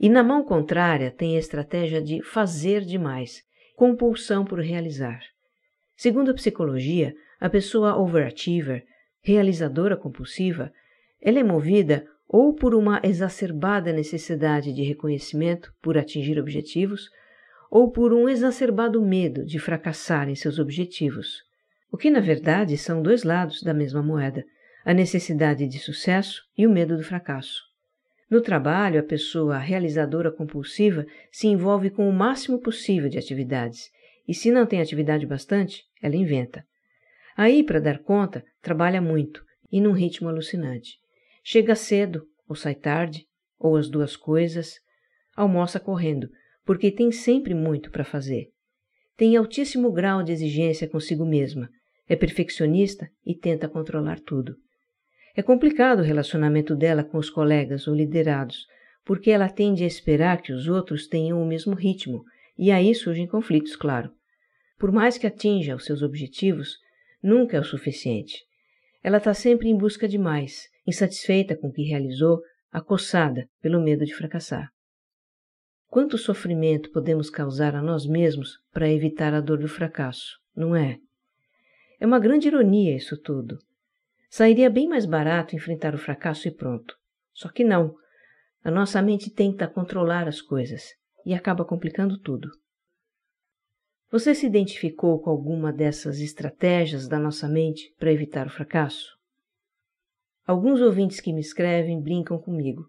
E 0.00 0.08
na 0.08 0.22
mão 0.22 0.42
contrária 0.42 1.10
tem 1.10 1.36
a 1.36 1.38
estratégia 1.38 2.02
de 2.02 2.22
fazer 2.22 2.80
demais, 2.80 3.42
compulsão 3.76 4.44
por 4.44 4.58
realizar. 4.58 5.20
Segundo 5.96 6.30
a 6.30 6.34
psicologia, 6.34 7.14
a 7.38 7.48
pessoa 7.48 7.96
overachiever, 7.96 8.84
realizadora 9.22 9.96
compulsiva, 9.96 10.72
ela 11.20 11.38
é 11.38 11.44
movida 11.44 12.06
ou 12.28 12.54
por 12.54 12.74
uma 12.74 13.00
exacerbada 13.04 13.92
necessidade 13.92 14.72
de 14.72 14.82
reconhecimento 14.82 15.72
por 15.80 15.96
atingir 15.96 16.38
objetivos, 16.38 17.08
ou 17.70 17.90
por 17.90 18.12
um 18.12 18.28
exacerbado 18.28 19.02
medo 19.02 19.44
de 19.44 19.58
fracassar 19.58 20.28
em 20.28 20.34
seus 20.34 20.58
objetivos, 20.58 21.42
o 21.90 21.96
que 21.96 22.10
na 22.10 22.20
verdade 22.20 22.76
são 22.76 23.02
dois 23.02 23.22
lados 23.22 23.62
da 23.62 23.72
mesma 23.72 24.02
moeda, 24.02 24.44
a 24.84 24.94
necessidade 24.94 25.66
de 25.66 25.78
sucesso 25.78 26.42
e 26.56 26.66
o 26.66 26.70
medo 26.70 26.96
do 26.96 27.02
fracasso. 27.02 27.62
No 28.28 28.40
trabalho, 28.40 28.98
a 28.98 29.04
pessoa 29.04 29.58
realizadora 29.58 30.32
compulsiva 30.32 31.06
se 31.30 31.46
envolve 31.46 31.90
com 31.90 32.08
o 32.08 32.12
máximo 32.12 32.60
possível 32.60 33.08
de 33.08 33.18
atividades, 33.18 33.90
e 34.26 34.34
se 34.34 34.50
não 34.50 34.66
tem 34.66 34.80
atividade 34.80 35.24
bastante, 35.24 35.84
ela 36.02 36.16
inventa. 36.16 36.64
Aí, 37.36 37.62
para 37.62 37.80
dar 37.80 37.98
conta, 38.00 38.44
trabalha 38.60 39.00
muito 39.00 39.44
e 39.70 39.80
num 39.80 39.92
ritmo 39.92 40.28
alucinante. 40.28 40.98
Chega 41.44 41.76
cedo, 41.76 42.26
ou 42.48 42.56
sai 42.56 42.74
tarde, 42.74 43.26
ou 43.58 43.76
as 43.76 43.88
duas 43.88 44.16
coisas, 44.16 44.74
almoça 45.36 45.78
correndo, 45.78 46.28
porque 46.66 46.90
tem 46.90 47.12
sempre 47.12 47.54
muito 47.54 47.90
para 47.90 48.04
fazer. 48.04 48.48
Tem 49.16 49.36
altíssimo 49.36 49.90
grau 49.92 50.22
de 50.22 50.32
exigência 50.32 50.88
consigo 50.88 51.24
mesma, 51.24 51.70
é 52.08 52.16
perfeccionista 52.16 53.08
e 53.24 53.34
tenta 53.34 53.68
controlar 53.68 54.18
tudo. 54.20 54.56
É 55.34 55.42
complicado 55.42 56.00
o 56.00 56.02
relacionamento 56.02 56.74
dela 56.74 57.04
com 57.04 57.18
os 57.18 57.30
colegas 57.30 57.86
ou 57.86 57.94
liderados, 57.94 58.66
porque 59.04 59.30
ela 59.30 59.48
tende 59.48 59.84
a 59.84 59.86
esperar 59.86 60.42
que 60.42 60.52
os 60.52 60.66
outros 60.66 61.06
tenham 61.06 61.40
o 61.40 61.46
mesmo 61.46 61.74
ritmo, 61.74 62.24
e 62.58 62.70
aí 62.72 62.94
surgem 62.94 63.26
conflitos, 63.26 63.76
claro. 63.76 64.10
Por 64.76 64.90
mais 64.90 65.16
que 65.16 65.26
atinja 65.26 65.76
os 65.76 65.84
seus 65.84 66.02
objetivos, 66.02 66.76
nunca 67.22 67.56
é 67.56 67.60
o 67.60 67.64
suficiente. 67.64 68.42
Ela 69.04 69.18
está 69.18 69.32
sempre 69.32 69.68
em 69.68 69.76
busca 69.76 70.08
de 70.08 70.18
mais, 70.18 70.64
insatisfeita 70.86 71.56
com 71.56 71.68
o 71.68 71.72
que 71.72 71.82
realizou, 71.82 72.40
acossada 72.72 73.48
pelo 73.62 73.80
medo 73.80 74.04
de 74.04 74.14
fracassar. 74.14 74.68
Quanto 75.88 76.18
sofrimento 76.18 76.90
podemos 76.90 77.30
causar 77.30 77.74
a 77.74 77.82
nós 77.82 78.06
mesmos 78.06 78.58
para 78.72 78.90
evitar 78.90 79.32
a 79.32 79.40
dor 79.40 79.58
do 79.58 79.68
fracasso, 79.68 80.38
não 80.54 80.74
é? 80.74 80.98
É 81.98 82.06
uma 82.06 82.18
grande 82.18 82.48
ironia 82.48 82.96
isso 82.96 83.16
tudo. 83.16 83.58
Sairia 84.28 84.68
bem 84.68 84.88
mais 84.88 85.06
barato 85.06 85.56
enfrentar 85.56 85.94
o 85.94 85.98
fracasso 85.98 86.46
e 86.48 86.50
pronto. 86.50 86.94
Só 87.32 87.48
que 87.48 87.64
não. 87.64 87.94
A 88.62 88.70
nossa 88.70 89.00
mente 89.00 89.30
tenta 89.30 89.68
controlar 89.68 90.28
as 90.28 90.42
coisas 90.42 90.94
e 91.24 91.32
acaba 91.32 91.64
complicando 91.64 92.18
tudo. 92.18 92.50
Você 94.10 94.34
se 94.34 94.46
identificou 94.46 95.20
com 95.20 95.30
alguma 95.30 95.72
dessas 95.72 96.20
estratégias 96.20 97.08
da 97.08 97.18
nossa 97.18 97.48
mente 97.48 97.94
para 97.98 98.12
evitar 98.12 98.46
o 98.46 98.50
fracasso? 98.50 99.16
Alguns 100.46 100.80
ouvintes 100.80 101.20
que 101.20 101.32
me 101.32 101.40
escrevem 101.40 102.00
brincam 102.00 102.38
comigo. 102.38 102.88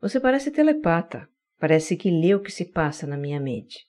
Você 0.00 0.20
parece 0.20 0.50
telepata, 0.50 1.28
Parece 1.58 1.96
que 1.96 2.10
lê 2.10 2.34
o 2.34 2.42
que 2.42 2.52
se 2.52 2.64
passa 2.66 3.06
na 3.06 3.16
minha 3.16 3.40
mente. 3.40 3.86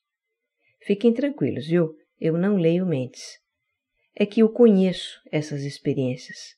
Fiquem 0.86 1.14
tranquilos, 1.14 1.68
viu? 1.68 1.96
Eu 2.20 2.38
não 2.38 2.56
leio 2.56 2.86
mentes. 2.86 3.40
É 4.16 4.26
que 4.26 4.42
eu 4.42 4.50
conheço 4.50 5.20
essas 5.32 5.64
experiências. 5.64 6.56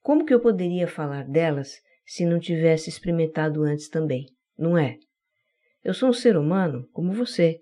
Como 0.00 0.24
que 0.24 0.34
eu 0.34 0.40
poderia 0.40 0.88
falar 0.88 1.24
delas 1.24 1.80
se 2.06 2.24
não 2.24 2.40
tivesse 2.40 2.88
experimentado 2.90 3.62
antes 3.62 3.88
também? 3.88 4.26
Não 4.58 4.76
é? 4.76 4.98
Eu 5.82 5.94
sou 5.94 6.08
um 6.08 6.12
ser 6.12 6.36
humano 6.36 6.88
como 6.92 7.12
você. 7.12 7.60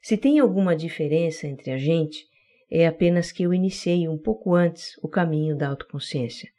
Se 0.00 0.16
tem 0.16 0.38
alguma 0.38 0.74
diferença 0.74 1.46
entre 1.46 1.70
a 1.70 1.78
gente, 1.78 2.26
É 2.74 2.86
apenas 2.86 3.30
que 3.30 3.42
eu 3.42 3.52
iniciei 3.52 4.08
um 4.08 4.16
pouco 4.16 4.54
antes 4.54 4.96
o 5.02 5.08
caminho 5.08 5.54
da 5.54 5.68
autoconsciência 5.68 6.50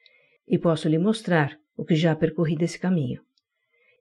e 0.48 0.60
posso 0.60 0.88
lhe 0.88 1.00
mostrar 1.00 1.58
o 1.76 1.84
que 1.84 1.96
já 1.96 2.16
percorri 2.16 2.56
desse 2.56 2.78
caminho. 2.78 3.20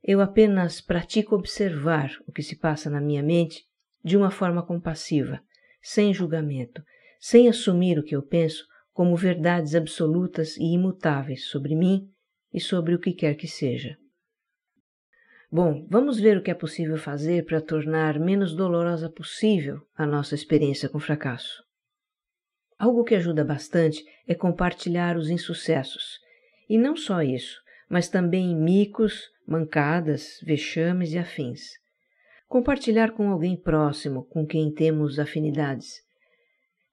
Eu 0.03 0.21
apenas 0.21 0.81
pratico 0.81 1.37
observar 1.37 2.11
o 2.27 2.33
que 2.33 2.43
se 2.43 2.57
passa 2.57 2.91
na 2.91 3.01
minha 3.01 3.23
mente 3.23 3.65
de 4.03 4.17
uma 4.17 4.31
forma 4.31 4.63
compassiva, 4.63 5.41
sem 5.81 6.13
julgamento, 6.13 6.83
sem 7.21 7.49
assumir 7.49 7.99
o 7.99 8.03
que 8.03 8.17
eu 8.17 8.23
penso 8.23 8.67
como 8.93 9.17
verdades 9.17 9.75
absolutas 9.75 10.57
e 10.57 10.75
imutáveis 10.75 11.47
sobre 11.47 11.75
mim 11.75 12.11
e 12.53 12.61
sobre 12.61 12.95
o 12.95 12.99
que 12.99 13.13
quer 13.13 13.35
que 13.35 13.47
seja. 13.47 13.97
Bom, 15.51 15.87
vamos 15.89 16.19
ver 16.19 16.37
o 16.37 16.43
que 16.43 16.51
é 16.51 16.55
possível 16.55 16.97
fazer 16.97 17.45
para 17.45 17.61
tornar 17.61 18.19
menos 18.19 18.55
dolorosa 18.55 19.09
possível 19.09 19.87
a 19.95 20.07
nossa 20.07 20.35
experiência 20.35 20.89
com 20.89 20.99
fracasso. 20.99 21.63
Algo 22.79 23.05
que 23.05 23.15
ajuda 23.15 23.45
bastante 23.45 24.05
é 24.27 24.35
compartilhar 24.35 25.17
os 25.17 25.31
insucessos. 25.31 26.19
E 26.69 26.79
não 26.79 26.97
só 26.97 27.23
isso, 27.23 27.61
mas 27.89 28.09
também 28.09 28.57
micos, 28.57 29.31
mancadas, 29.47 30.39
vexames 30.43 31.13
e 31.13 31.19
afins. 31.19 31.71
Compartilhar 32.49 33.13
com 33.13 33.31
alguém 33.31 33.57
próximo 33.57 34.25
com 34.25 34.47
quem 34.47 34.73
temos 34.73 35.19
afinidades. 35.19 36.03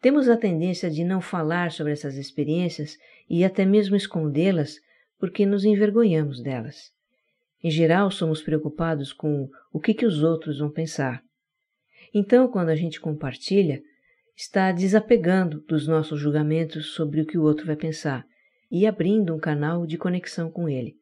Temos 0.01 0.29
a 0.29 0.37
tendência 0.37 0.89
de 0.89 1.03
não 1.03 1.19
falar 1.19 1.71
sobre 1.71 1.91
essas 1.91 2.15
experiências 2.15 2.97
e 3.29 3.43
até 3.43 3.65
mesmo 3.65 3.95
escondê-las 3.95 4.77
porque 5.19 5.45
nos 5.45 5.65
envergonhamos 5.65 6.41
delas. 6.41 6.91
Em 7.61 7.69
geral, 7.69 8.09
somos 8.09 8.41
preocupados 8.41 9.11
com 9.11 9.49
o 9.73 9.79
que, 9.79 9.93
que 9.93 10.05
os 10.05 10.23
outros 10.23 10.59
vão 10.59 10.71
pensar. 10.71 11.21
Então, 12.13 12.47
quando 12.47 12.69
a 12.69 12.75
gente 12.75 13.01
compartilha, 13.01 13.81
está 14.35 14.71
desapegando 14.71 15.59
dos 15.67 15.85
nossos 15.85 16.19
julgamentos 16.19 16.93
sobre 16.93 17.21
o 17.21 17.25
que 17.25 17.37
o 17.37 17.43
outro 17.43 17.65
vai 17.65 17.75
pensar 17.75 18.25
e 18.71 18.87
abrindo 18.87 19.35
um 19.35 19.39
canal 19.39 19.85
de 19.85 19.97
conexão 19.97 20.49
com 20.49 20.69
ele. 20.69 20.98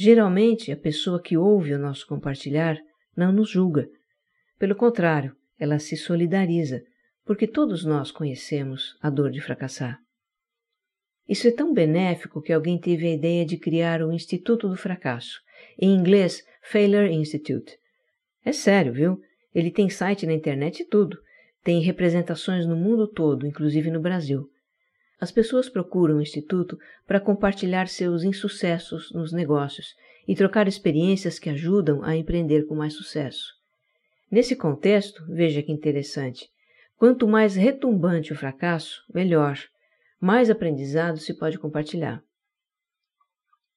Geralmente, 0.00 0.70
a 0.70 0.76
pessoa 0.76 1.20
que 1.20 1.36
ouve 1.36 1.74
o 1.74 1.78
nosso 1.78 2.06
compartilhar 2.06 2.78
não 3.16 3.32
nos 3.32 3.50
julga. 3.50 3.90
Pelo 4.56 4.76
contrário, 4.76 5.34
ela 5.58 5.80
se 5.80 5.96
solidariza, 5.96 6.84
porque 7.24 7.48
todos 7.48 7.84
nós 7.84 8.12
conhecemos 8.12 8.96
a 9.02 9.10
dor 9.10 9.32
de 9.32 9.40
fracassar. 9.40 9.98
Isso 11.28 11.48
é 11.48 11.50
tão 11.50 11.74
benéfico 11.74 12.40
que 12.40 12.52
alguém 12.52 12.78
teve 12.78 13.08
a 13.08 13.12
ideia 13.12 13.44
de 13.44 13.56
criar 13.56 14.00
o 14.00 14.12
Instituto 14.12 14.68
do 14.68 14.76
Fracasso, 14.76 15.40
em 15.76 15.92
inglês 15.92 16.46
Failure 16.62 17.12
Institute. 17.12 17.76
É 18.44 18.52
sério, 18.52 18.92
viu? 18.92 19.20
Ele 19.52 19.72
tem 19.72 19.90
site 19.90 20.26
na 20.26 20.32
internet 20.32 20.84
e 20.84 20.84
tudo. 20.84 21.18
Tem 21.64 21.80
representações 21.80 22.68
no 22.68 22.76
mundo 22.76 23.08
todo, 23.08 23.48
inclusive 23.48 23.90
no 23.90 24.00
Brasil. 24.00 24.48
As 25.20 25.32
pessoas 25.32 25.68
procuram 25.68 26.16
o 26.16 26.22
Instituto 26.22 26.78
para 27.06 27.20
compartilhar 27.20 27.88
seus 27.88 28.22
insucessos 28.22 29.10
nos 29.12 29.32
negócios 29.32 29.96
e 30.26 30.34
trocar 30.34 30.68
experiências 30.68 31.38
que 31.38 31.50
ajudam 31.50 32.04
a 32.04 32.16
empreender 32.16 32.66
com 32.66 32.74
mais 32.74 32.94
sucesso. 32.94 33.54
Nesse 34.30 34.54
contexto, 34.54 35.24
veja 35.26 35.62
que 35.62 35.72
interessante: 35.72 36.48
quanto 36.96 37.26
mais 37.26 37.56
retumbante 37.56 38.32
o 38.32 38.36
fracasso, 38.36 39.02
melhor, 39.12 39.58
mais 40.20 40.50
aprendizado 40.50 41.18
se 41.18 41.34
pode 41.34 41.58
compartilhar. 41.58 42.22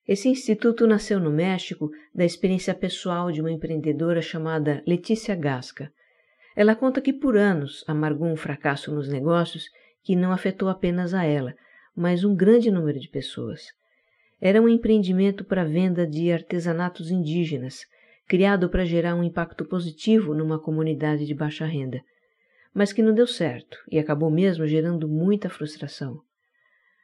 Esse 0.07 0.27
instituto 0.27 0.85
nasceu 0.85 1.19
no 1.19 1.31
México 1.31 1.89
da 2.13 2.25
experiência 2.25 2.73
pessoal 2.73 3.31
de 3.31 3.39
uma 3.39 3.51
empreendedora 3.51 4.21
chamada 4.21 4.83
Letícia 4.85 5.35
Gasca. 5.35 5.91
Ela 6.55 6.75
conta 6.75 6.99
que 6.99 7.13
por 7.13 7.37
anos 7.37 7.85
amargou 7.87 8.27
um 8.27 8.35
fracasso 8.35 8.93
nos 8.93 9.07
negócios 9.07 9.69
que 10.03 10.15
não 10.15 10.31
afetou 10.31 10.69
apenas 10.69 11.13
a 11.13 11.23
ela, 11.23 11.55
mas 11.95 12.23
um 12.23 12.35
grande 12.35 12.71
número 12.71 12.99
de 12.99 13.09
pessoas. 13.09 13.67
Era 14.39 14.61
um 14.61 14.67
empreendimento 14.67 15.43
para 15.43 15.63
venda 15.63 16.07
de 16.07 16.31
artesanatos 16.31 17.11
indígenas, 17.11 17.85
criado 18.27 18.69
para 18.69 18.85
gerar 18.85 19.15
um 19.15 19.23
impacto 19.23 19.65
positivo 19.65 20.33
numa 20.33 20.59
comunidade 20.59 21.25
de 21.25 21.33
baixa 21.33 21.65
renda, 21.65 22.01
mas 22.73 22.93
que 22.93 23.03
não 23.03 23.13
deu 23.13 23.27
certo 23.27 23.77
e 23.91 23.99
acabou 23.99 24.31
mesmo 24.31 24.65
gerando 24.65 25.07
muita 25.07 25.49
frustração. 25.49 26.21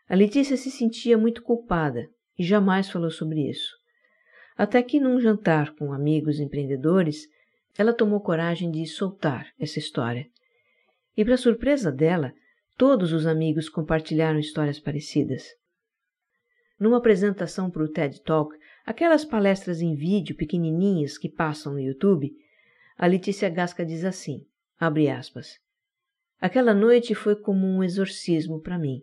A 0.09 0.15
Letícia 0.15 0.55
se 0.55 0.71
sentia 0.71 1.17
muito 1.17 1.43
culpada 1.43 2.09
e 2.39 2.43
jamais 2.43 2.89
falou 2.89 3.11
sobre 3.11 3.49
isso. 3.49 3.75
Até 4.57 4.81
que 4.81 4.99
num 4.99 5.19
jantar 5.19 5.75
com 5.75 5.91
amigos 5.91 6.39
empreendedores, 6.39 7.27
ela 7.77 7.93
tomou 7.93 8.21
coragem 8.21 8.71
de 8.71 8.85
soltar 8.87 9.51
essa 9.59 9.77
história. 9.77 10.25
E, 11.15 11.23
para 11.23 11.37
surpresa 11.37 11.91
dela, 11.91 12.33
todos 12.77 13.11
os 13.11 13.25
amigos 13.25 13.67
compartilharam 13.67 14.39
histórias 14.39 14.79
parecidas. 14.79 15.55
Numa 16.79 16.97
apresentação 16.97 17.71
para 17.71 17.83
o 17.83 17.87
TED 17.87 18.21
Talk, 18.21 18.55
aquelas 18.85 19.25
palestras 19.25 19.81
em 19.81 19.95
vídeo 19.95 20.35
pequenininhas 20.35 21.17
que 21.17 21.27
passam 21.27 21.73
no 21.73 21.79
YouTube, 21.79 22.31
a 22.95 23.07
Letícia 23.07 23.49
Gasca 23.49 23.83
diz 23.83 24.05
assim, 24.05 24.45
abre 24.79 25.09
aspas, 25.09 25.59
Aquela 26.39 26.71
noite 26.71 27.15
foi 27.15 27.35
como 27.35 27.65
um 27.65 27.83
exorcismo 27.83 28.61
para 28.61 28.77
mim. 28.77 29.01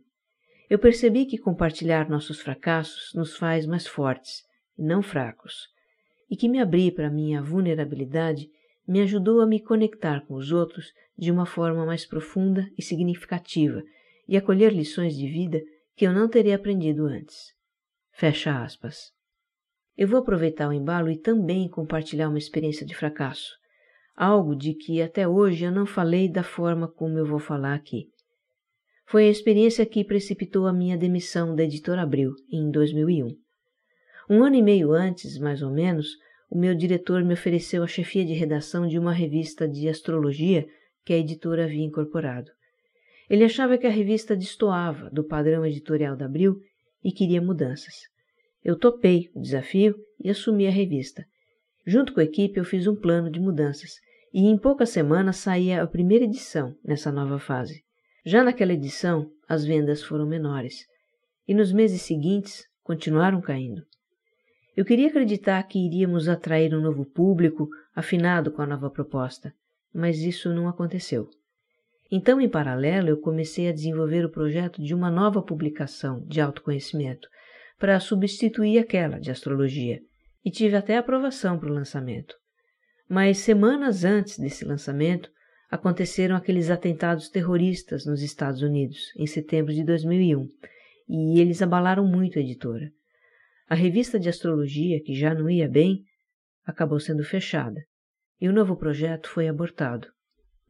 Eu 0.70 0.78
percebi 0.78 1.26
que 1.26 1.36
compartilhar 1.36 2.08
nossos 2.08 2.40
fracassos 2.40 3.12
nos 3.12 3.36
faz 3.36 3.66
mais 3.66 3.88
fortes, 3.88 4.44
não 4.78 5.02
fracos, 5.02 5.68
e 6.30 6.36
que 6.36 6.48
me 6.48 6.60
abrir 6.60 6.92
para 6.94 7.10
minha 7.10 7.42
vulnerabilidade 7.42 8.48
me 8.86 9.00
ajudou 9.00 9.40
a 9.40 9.46
me 9.46 9.60
conectar 9.60 10.20
com 10.26 10.34
os 10.34 10.52
outros 10.52 10.92
de 11.16 11.30
uma 11.30 11.46
forma 11.46 11.86
mais 11.86 12.04
profunda 12.04 12.68
e 12.76 12.82
significativa 12.82 13.82
e 14.28 14.36
a 14.36 14.42
colher 14.42 14.72
lições 14.72 15.16
de 15.16 15.26
vida 15.28 15.62
que 15.96 16.06
eu 16.06 16.12
não 16.12 16.28
teria 16.28 16.56
aprendido 16.56 17.06
antes. 17.06 17.52
Fecha 18.12 18.62
aspas. 18.62 19.12
Eu 19.96 20.08
vou 20.08 20.18
aproveitar 20.18 20.68
o 20.68 20.72
embalo 20.72 21.10
e 21.10 21.16
também 21.16 21.68
compartilhar 21.68 22.28
uma 22.28 22.38
experiência 22.38 22.84
de 22.84 22.94
fracasso, 22.94 23.52
algo 24.16 24.56
de 24.56 24.74
que 24.74 25.00
até 25.00 25.26
hoje 25.26 25.64
eu 25.64 25.70
não 25.70 25.86
falei 25.86 26.28
da 26.28 26.42
forma 26.42 26.88
como 26.88 27.18
eu 27.18 27.24
vou 27.24 27.38
falar 27.38 27.74
aqui. 27.74 28.08
Foi 29.06 29.28
a 29.28 29.30
experiência 29.30 29.86
que 29.86 30.04
precipitou 30.04 30.66
a 30.66 30.72
minha 30.72 30.96
demissão 30.96 31.54
da 31.54 31.62
editora 31.62 32.02
Abril 32.02 32.34
em 32.50 32.70
2001. 32.70 33.36
Um 34.28 34.42
ano 34.42 34.56
e 34.56 34.62
meio 34.62 34.92
antes, 34.92 35.38
mais 35.38 35.62
ou 35.62 35.70
menos, 35.70 36.08
o 36.50 36.58
meu 36.58 36.74
diretor 36.74 37.24
me 37.24 37.34
ofereceu 37.34 37.82
a 37.82 37.86
chefia 37.86 38.24
de 38.24 38.32
redação 38.32 38.86
de 38.86 38.98
uma 38.98 39.12
revista 39.12 39.68
de 39.68 39.88
astrologia 39.88 40.66
que 41.04 41.12
a 41.12 41.18
editora 41.18 41.64
havia 41.64 41.84
incorporado. 41.84 42.50
Ele 43.28 43.44
achava 43.44 43.78
que 43.78 43.86
a 43.86 43.90
revista 43.90 44.36
destoava 44.36 45.10
do 45.10 45.24
padrão 45.24 45.64
editorial 45.64 46.16
da 46.16 46.26
Abril 46.26 46.60
e 47.02 47.10
queria 47.10 47.40
mudanças. 47.40 47.94
Eu 48.62 48.78
topei 48.78 49.30
o 49.34 49.40
desafio 49.40 49.94
e 50.22 50.30
assumi 50.30 50.66
a 50.66 50.70
revista. 50.70 51.24
Junto 51.86 52.14
com 52.14 52.20
a 52.20 52.24
equipe, 52.24 52.58
eu 52.58 52.64
fiz 52.64 52.86
um 52.86 52.96
plano 52.96 53.30
de 53.30 53.40
mudanças 53.40 53.92
e 54.32 54.46
em 54.46 54.56
poucas 54.56 54.90
semanas 54.90 55.36
saía 55.36 55.82
a 55.82 55.86
primeira 55.86 56.24
edição 56.24 56.74
nessa 56.84 57.12
nova 57.12 57.38
fase. 57.38 57.82
Já 58.24 58.42
naquela 58.42 58.72
edição, 58.72 59.30
as 59.48 59.64
vendas 59.64 60.02
foram 60.02 60.26
menores 60.26 60.86
e 61.46 61.54
nos 61.54 61.72
meses 61.72 62.02
seguintes 62.02 62.64
continuaram 62.82 63.40
caindo. 63.40 63.82
Eu 64.76 64.84
queria 64.84 65.08
acreditar 65.08 65.62
que 65.64 65.78
iríamos 65.78 66.28
atrair 66.28 66.74
um 66.74 66.80
novo 66.80 67.04
público 67.04 67.68
afinado 67.94 68.50
com 68.50 68.60
a 68.60 68.66
nova 68.66 68.90
proposta, 68.90 69.54
mas 69.92 70.18
isso 70.18 70.52
não 70.52 70.68
aconteceu. 70.68 71.28
Então, 72.10 72.40
em 72.40 72.48
paralelo, 72.48 73.08
eu 73.08 73.20
comecei 73.20 73.68
a 73.68 73.72
desenvolver 73.72 74.24
o 74.24 74.30
projeto 74.30 74.82
de 74.82 74.94
uma 74.94 75.10
nova 75.10 75.40
publicação 75.40 76.24
de 76.26 76.40
autoconhecimento 76.40 77.28
para 77.78 78.00
substituir 78.00 78.78
aquela 78.78 79.18
de 79.18 79.30
astrologia 79.30 80.00
e 80.44 80.50
tive 80.50 80.76
até 80.76 80.96
aprovação 80.96 81.58
para 81.58 81.70
o 81.70 81.74
lançamento. 81.74 82.34
Mas 83.08 83.38
semanas 83.38 84.04
antes 84.04 84.38
desse 84.38 84.64
lançamento, 84.64 85.30
aconteceram 85.70 86.36
aqueles 86.36 86.70
atentados 86.70 87.28
terroristas 87.28 88.04
nos 88.04 88.22
Estados 88.22 88.62
Unidos, 88.62 89.12
em 89.16 89.26
setembro 89.26 89.72
de 89.72 89.84
2001, 89.84 90.48
e 91.08 91.40
eles 91.40 91.62
abalaram 91.62 92.06
muito 92.06 92.38
a 92.38 92.42
editora. 92.42 92.92
A 93.66 93.74
revista 93.74 94.18
de 94.18 94.28
astrologia, 94.28 95.02
que 95.02 95.14
já 95.14 95.34
não 95.34 95.48
ia 95.48 95.68
bem, 95.68 96.04
acabou 96.64 97.00
sendo 97.00 97.24
fechada, 97.24 97.82
e 98.40 98.48
o 98.48 98.52
novo 98.52 98.76
projeto 98.76 99.28
foi 99.28 99.48
abortado. 99.48 100.08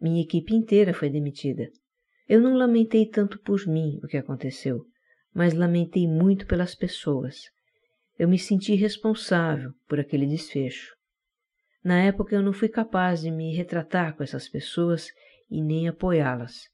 Minha 0.01 0.23
equipe 0.23 0.55
inteira 0.55 0.93
foi 0.95 1.11
demitida. 1.11 1.69
Eu 2.29 2.41
não 2.41 2.55
lamentei 2.57 3.07
tanto 3.07 3.39
por 3.41 3.67
mim 3.67 3.99
o 4.03 4.07
que 4.07 4.17
aconteceu, 4.17 4.85
mas 5.35 5.55
lamentei 5.55 6.07
muito 6.07 6.47
pelas 6.47 6.75
pessoas. 6.75 7.43
Eu 8.19 8.29
me 8.29 8.39
senti 8.39 8.75
responsável 8.75 9.73
por 9.89 9.99
aquele 9.99 10.27
desfecho. 10.27 10.95
Na 11.83 12.01
época 12.01 12.35
eu 12.35 12.43
não 12.43 12.53
fui 12.53 12.69
capaz 12.69 13.21
de 13.21 13.31
me 13.31 13.55
retratar 13.55 14.17
com 14.17 14.23
essas 14.23 14.49
pessoas 14.49 15.09
e 15.51 15.61
nem 15.61 15.89
apoiá-las. 15.89 16.69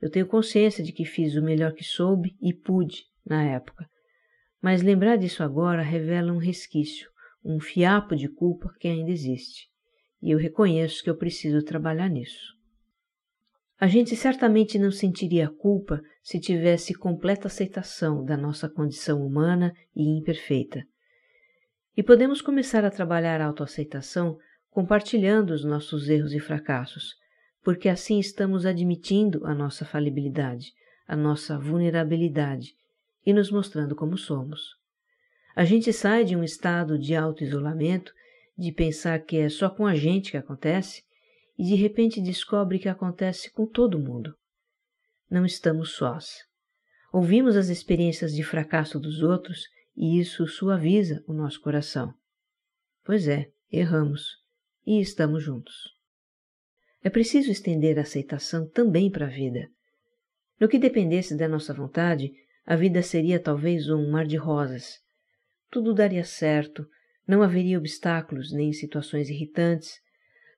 Eu 0.00 0.10
tenho 0.10 0.26
consciência 0.26 0.82
de 0.82 0.92
que 0.92 1.04
fiz 1.04 1.34
o 1.34 1.42
melhor 1.42 1.74
que 1.74 1.84
soube 1.84 2.34
e 2.40 2.54
pude 2.54 3.02
na 3.26 3.44
época, 3.44 3.86
mas 4.60 4.82
lembrar 4.82 5.16
disso 5.16 5.42
agora 5.42 5.82
revela 5.82 6.32
um 6.32 6.38
resquício, 6.38 7.10
um 7.44 7.58
fiapo 7.58 8.14
de 8.14 8.28
culpa 8.28 8.72
que 8.78 8.88
ainda 8.88 9.10
existe, 9.10 9.68
e 10.22 10.30
eu 10.30 10.38
reconheço 10.38 11.02
que 11.02 11.08
eu 11.08 11.16
preciso 11.16 11.64
trabalhar 11.64 12.08
nisso. 12.08 12.58
A 13.78 13.86
gente 13.86 14.14
certamente 14.14 14.78
não 14.78 14.90
sentiria 14.90 15.48
culpa 15.48 16.02
se 16.22 16.38
tivesse 16.38 16.92
completa 16.92 17.46
aceitação 17.46 18.22
da 18.22 18.36
nossa 18.36 18.68
condição 18.68 19.24
humana 19.24 19.72
e 19.96 20.02
imperfeita. 20.18 20.84
E 21.96 22.02
podemos 22.02 22.42
começar 22.42 22.84
a 22.84 22.90
trabalhar 22.90 23.40
a 23.40 23.46
autoaceitação 23.46 24.36
compartilhando 24.68 25.52
os 25.52 25.64
nossos 25.64 26.10
erros 26.10 26.34
e 26.34 26.38
fracassos, 26.38 27.14
porque 27.64 27.88
assim 27.88 28.18
estamos 28.18 28.66
admitindo 28.66 29.46
a 29.46 29.54
nossa 29.54 29.86
falibilidade, 29.86 30.72
a 31.08 31.16
nossa 31.16 31.58
vulnerabilidade 31.58 32.74
e 33.24 33.32
nos 33.32 33.50
mostrando 33.50 33.94
como 33.94 34.16
somos. 34.16 34.76
A 35.54 35.64
gente 35.64 35.92
sai 35.92 36.24
de 36.24 36.36
um 36.36 36.44
estado 36.44 36.98
de 36.98 37.14
auto-isolamento, 37.14 38.12
de 38.56 38.72
pensar 38.72 39.18
que 39.20 39.36
é 39.36 39.48
só 39.48 39.68
com 39.68 39.86
a 39.86 39.94
gente 39.94 40.30
que 40.30 40.36
acontece, 40.36 41.02
e 41.58 41.64
de 41.64 41.74
repente 41.74 42.20
descobre 42.20 42.78
que 42.78 42.88
acontece 42.88 43.50
com 43.50 43.66
todo 43.66 43.98
mundo. 43.98 44.34
Não 45.30 45.44
estamos 45.44 45.92
sós. 45.92 46.38
Ouvimos 47.12 47.56
as 47.56 47.68
experiências 47.68 48.32
de 48.32 48.42
fracasso 48.42 48.98
dos 48.98 49.22
outros 49.22 49.64
e 49.96 50.18
isso 50.18 50.46
suaviza 50.46 51.22
o 51.26 51.32
nosso 51.32 51.60
coração. 51.60 52.14
Pois 53.04 53.26
é, 53.28 53.50
erramos 53.70 54.38
e 54.86 55.00
estamos 55.00 55.42
juntos. 55.42 55.74
É 57.02 57.10
preciso 57.10 57.50
estender 57.50 57.98
a 57.98 58.02
aceitação 58.02 58.68
também 58.68 59.10
para 59.10 59.26
a 59.26 59.30
vida. 59.30 59.68
No 60.58 60.68
que 60.68 60.78
dependesse 60.78 61.36
da 61.36 61.48
nossa 61.48 61.72
vontade, 61.72 62.32
a 62.70 62.76
vida 62.76 63.02
seria 63.02 63.40
talvez 63.40 63.88
um 63.88 64.10
mar 64.10 64.26
de 64.26 64.36
rosas. 64.36 64.98
Tudo 65.70 65.92
daria 65.92 66.24
certo, 66.24 66.86
não 67.26 67.42
haveria 67.42 67.78
obstáculos 67.78 68.52
nem 68.52 68.72
situações 68.72 69.28
irritantes, 69.28 70.00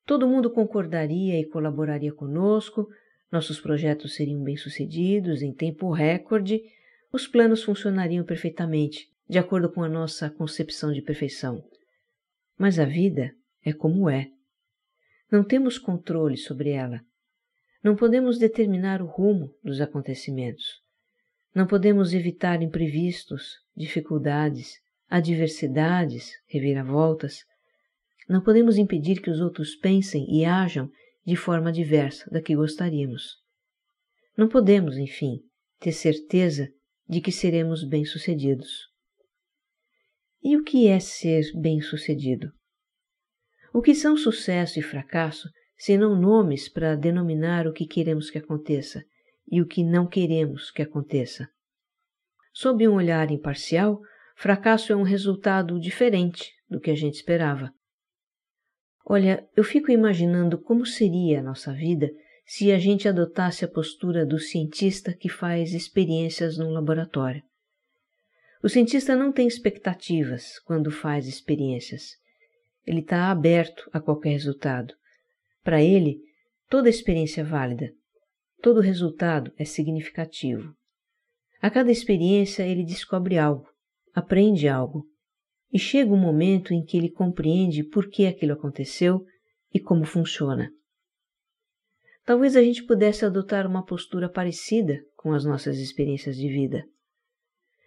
Todo 0.05 0.27
mundo 0.27 0.51
concordaria 0.51 1.39
e 1.39 1.47
colaboraria 1.47 2.13
conosco, 2.13 2.89
nossos 3.31 3.61
projetos 3.61 4.15
seriam 4.15 4.43
bem-sucedidos 4.43 5.43
em 5.43 5.55
tempo 5.55 5.93
recorde, 5.93 6.61
os 7.13 7.27
planos 7.27 7.63
funcionariam 7.63 8.25
perfeitamente, 8.25 9.09
de 9.29 9.39
acordo 9.39 9.71
com 9.71 9.83
a 9.83 9.89
nossa 9.89 10.29
concepção 10.29 10.93
de 10.93 11.01
perfeição. 11.01 11.63
Mas 12.59 12.79
a 12.79 12.85
vida 12.85 13.33
é 13.65 13.73
como 13.73 14.11
é. 14.11 14.29
Não 15.31 15.45
temos 15.45 15.79
controle 15.79 16.37
sobre 16.37 16.71
ela. 16.71 17.01
Não 17.83 17.97
podemos 17.97 18.39
determinar 18.39 19.01
o 19.01 19.07
rumo 19.07 19.55
dos 19.63 19.81
acontecimentos. 19.81 20.82
Não 21.55 21.67
podemos 21.67 22.15
evitar 22.15 22.63
imprevistos, 22.63 23.59
dificuldades, 23.77 24.81
adversidades, 25.09 26.33
reviravoltas. 26.47 27.45
Não 28.27 28.43
podemos 28.43 28.79
impedir 28.79 29.21
que 29.21 29.31
os 29.31 29.41
outros 29.41 29.77
pensem 29.77 30.25
e 30.35 30.45
ajam 30.45 30.91
de 31.27 31.37
forma 31.37 31.71
diversa 31.71 32.31
da 32.31 32.41
que 32.41 32.57
gostaríamos. 32.57 33.37
Não 34.37 34.49
podemos, 34.49 34.97
enfim, 34.97 35.41
ter 35.79 35.93
certeza 35.93 36.69
de 37.07 37.21
que 37.21 37.31
seremos 37.31 37.85
bem-sucedidos. 37.85 38.89
E 40.43 40.57
o 40.57 40.65
que 40.65 40.89
é 40.89 40.99
ser 40.99 41.45
bem-sucedido? 41.55 42.51
O 43.75 43.83
que 43.83 43.95
são 43.95 44.17
sucesso 44.17 44.79
e 44.79 44.83
fracasso 44.83 45.51
senão 45.77 46.19
nomes 46.19 46.69
para 46.69 46.97
denominar 46.97 47.67
o 47.67 47.73
que 47.73 47.87
queremos 47.87 48.31
que 48.31 48.39
aconteça 48.39 49.05
e 49.51 49.61
o 49.61 49.67
que 49.67 49.85
não 49.85 50.07
queremos 50.07 50.71
que 50.71 50.83
aconteça? 50.83 51.49
Sob 52.53 52.87
um 52.87 52.95
olhar 52.95 53.31
imparcial, 53.31 54.01
fracasso 54.37 54.93
é 54.93 54.97
um 54.97 55.03
resultado 55.03 55.81
diferente 55.81 56.53
do 56.69 56.81
que 56.81 56.91
a 56.91 56.95
gente 56.95 57.15
esperava. 57.15 57.73
Olha, 59.05 59.47
eu 59.57 59.65
fico 59.65 59.91
imaginando 59.91 60.59
como 60.59 60.87
seria 60.87 61.41
a 61.41 61.43
nossa 61.43 61.73
vida 61.73 62.11
se 62.45 62.71
a 62.71 62.79
gente 62.79 63.09
adotasse 63.09 63.65
a 63.65 63.69
postura 63.69 64.27
do 64.27 64.39
cientista 64.39 65.13
que 65.13 65.29
faz 65.29 65.73
experiências 65.75 66.59
num 66.59 66.71
laboratório. 66.71 67.43
O 68.63 68.69
cientista 68.69 69.17
não 69.17 69.33
tem 69.33 69.47
expectativas 69.47 70.59
quando 70.61 70.91
faz 70.91 71.27
experiências. 71.27 72.17
Ele 72.87 73.01
está 73.01 73.31
aberto 73.31 73.89
a 73.93 74.01
qualquer 74.01 74.31
resultado. 74.31 74.95
Para 75.65 75.83
ele, 75.83 76.21
toda 76.69 76.89
experiência 76.89 77.41
é 77.41 77.45
válida. 77.45 77.93
Todo 78.63 78.81
resultado 78.81 79.53
é 79.59 79.65
significativo. 79.65 80.73
A 81.61 81.69
cada 81.69 81.91
experiência 81.91 82.63
ele 82.63 82.85
descobre 82.85 83.37
algo, 83.37 83.67
aprende 84.15 84.69
algo, 84.69 85.05
e 85.73 85.81
chega 85.81 86.13
um 86.13 86.17
momento 86.17 86.73
em 86.73 86.85
que 86.85 86.97
ele 86.97 87.11
compreende 87.11 87.83
por 87.83 88.09
que 88.09 88.25
aquilo 88.25 88.53
aconteceu 88.53 89.27
e 89.75 89.81
como 89.81 90.05
funciona. 90.05 90.71
Talvez 92.25 92.55
a 92.55 92.63
gente 92.63 92.85
pudesse 92.85 93.25
adotar 93.25 93.67
uma 93.67 93.85
postura 93.85 94.29
parecida 94.29 95.03
com 95.17 95.33
as 95.33 95.45
nossas 95.45 95.79
experiências 95.79 96.37
de 96.37 96.49
vida. 96.49 96.85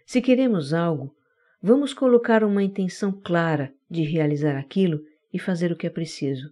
Se 0.06 0.22
queremos 0.22 0.74
algo, 0.74 1.16
vamos 1.62 1.94
colocar 1.94 2.44
uma 2.44 2.62
intenção 2.62 3.14
clara 3.14 3.74
de 3.90 4.04
realizar 4.04 4.58
aquilo 4.58 5.00
e 5.32 5.40
fazer 5.40 5.72
o 5.72 5.78
que 5.78 5.88
é 5.88 5.90
preciso. 5.90 6.50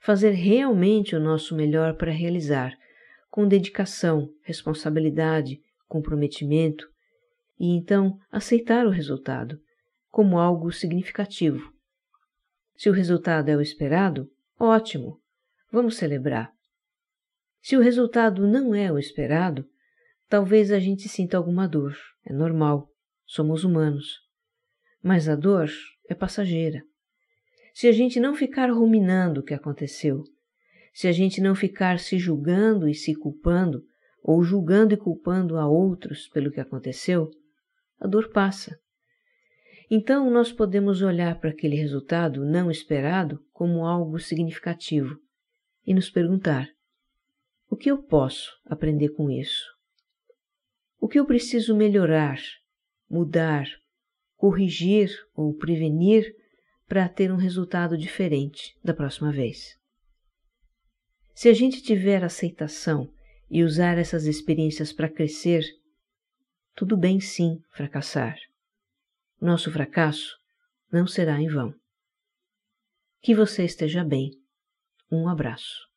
Fazer 0.00 0.32
realmente 0.32 1.14
o 1.14 1.20
nosso 1.20 1.54
melhor 1.54 1.94
para 1.94 2.10
realizar, 2.10 2.76
com 3.30 3.46
dedicação, 3.46 4.28
responsabilidade, 4.42 5.60
comprometimento, 5.86 6.88
e 7.58 7.68
então 7.68 8.18
aceitar 8.30 8.86
o 8.86 8.90
resultado 8.90 9.60
como 10.10 10.38
algo 10.38 10.72
significativo. 10.72 11.72
Se 12.76 12.88
o 12.88 12.92
resultado 12.92 13.48
é 13.48 13.56
o 13.56 13.60
esperado, 13.60 14.30
ótimo, 14.58 15.20
vamos 15.70 15.96
celebrar. 15.96 16.50
Se 17.60 17.76
o 17.76 17.80
resultado 17.80 18.46
não 18.46 18.74
é 18.74 18.90
o 18.90 18.98
esperado, 18.98 19.68
talvez 20.28 20.72
a 20.72 20.78
gente 20.78 21.08
sinta 21.08 21.36
alguma 21.36 21.68
dor, 21.68 21.94
é 22.24 22.32
normal, 22.32 22.90
somos 23.26 23.64
humanos. 23.64 24.18
Mas 25.02 25.28
a 25.28 25.36
dor 25.36 25.70
é 26.08 26.14
passageira. 26.14 26.82
Se 27.74 27.86
a 27.86 27.92
gente 27.92 28.18
não 28.18 28.34
ficar 28.34 28.70
ruminando 28.70 29.40
o 29.40 29.44
que 29.44 29.54
aconteceu, 29.54 30.24
se 30.92 31.08
a 31.08 31.12
gente 31.12 31.40
não 31.40 31.54
ficar 31.54 31.98
se 31.98 32.18
julgando 32.18 32.88
e 32.88 32.94
se 32.94 33.14
culpando, 33.14 33.84
ou 34.22 34.42
julgando 34.42 34.92
e 34.94 34.96
culpando 34.96 35.56
a 35.56 35.66
outros 35.66 36.28
pelo 36.28 36.50
que 36.50 36.60
aconteceu, 36.60 37.30
a 37.98 38.06
dor 38.06 38.30
passa 38.30 38.78
então, 39.92 40.30
nós 40.30 40.52
podemos 40.52 41.02
olhar 41.02 41.40
para 41.40 41.50
aquele 41.50 41.74
resultado 41.74 42.44
não 42.44 42.70
esperado 42.70 43.44
como 43.52 43.84
algo 43.84 44.20
significativo 44.20 45.18
e 45.84 45.92
nos 45.92 46.08
perguntar: 46.08 46.68
o 47.68 47.76
que 47.76 47.90
eu 47.90 48.00
posso 48.00 48.52
aprender 48.64 49.08
com 49.08 49.28
isso? 49.28 49.64
O 51.00 51.08
que 51.08 51.18
eu 51.18 51.26
preciso 51.26 51.76
melhorar, 51.76 52.38
mudar, 53.10 53.66
corrigir 54.36 55.10
ou 55.34 55.52
prevenir 55.54 56.36
para 56.86 57.08
ter 57.08 57.32
um 57.32 57.36
resultado 57.36 57.98
diferente 57.98 58.78
da 58.84 58.94
próxima 58.94 59.32
vez? 59.32 59.79
Se 61.40 61.48
a 61.48 61.54
gente 61.54 61.80
tiver 61.80 62.22
aceitação 62.22 63.10
e 63.50 63.64
usar 63.64 63.96
essas 63.96 64.26
experiências 64.26 64.92
para 64.92 65.08
crescer, 65.08 65.64
tudo 66.76 66.98
bem 66.98 67.18
sim 67.18 67.62
fracassar 67.70 68.36
nosso 69.40 69.72
fracasso 69.72 70.38
não 70.92 71.06
será 71.06 71.40
em 71.40 71.48
vão. 71.48 71.74
Que 73.22 73.34
você 73.34 73.64
esteja 73.64 74.04
bem. 74.04 74.32
Um 75.10 75.30
abraço. 75.30 75.89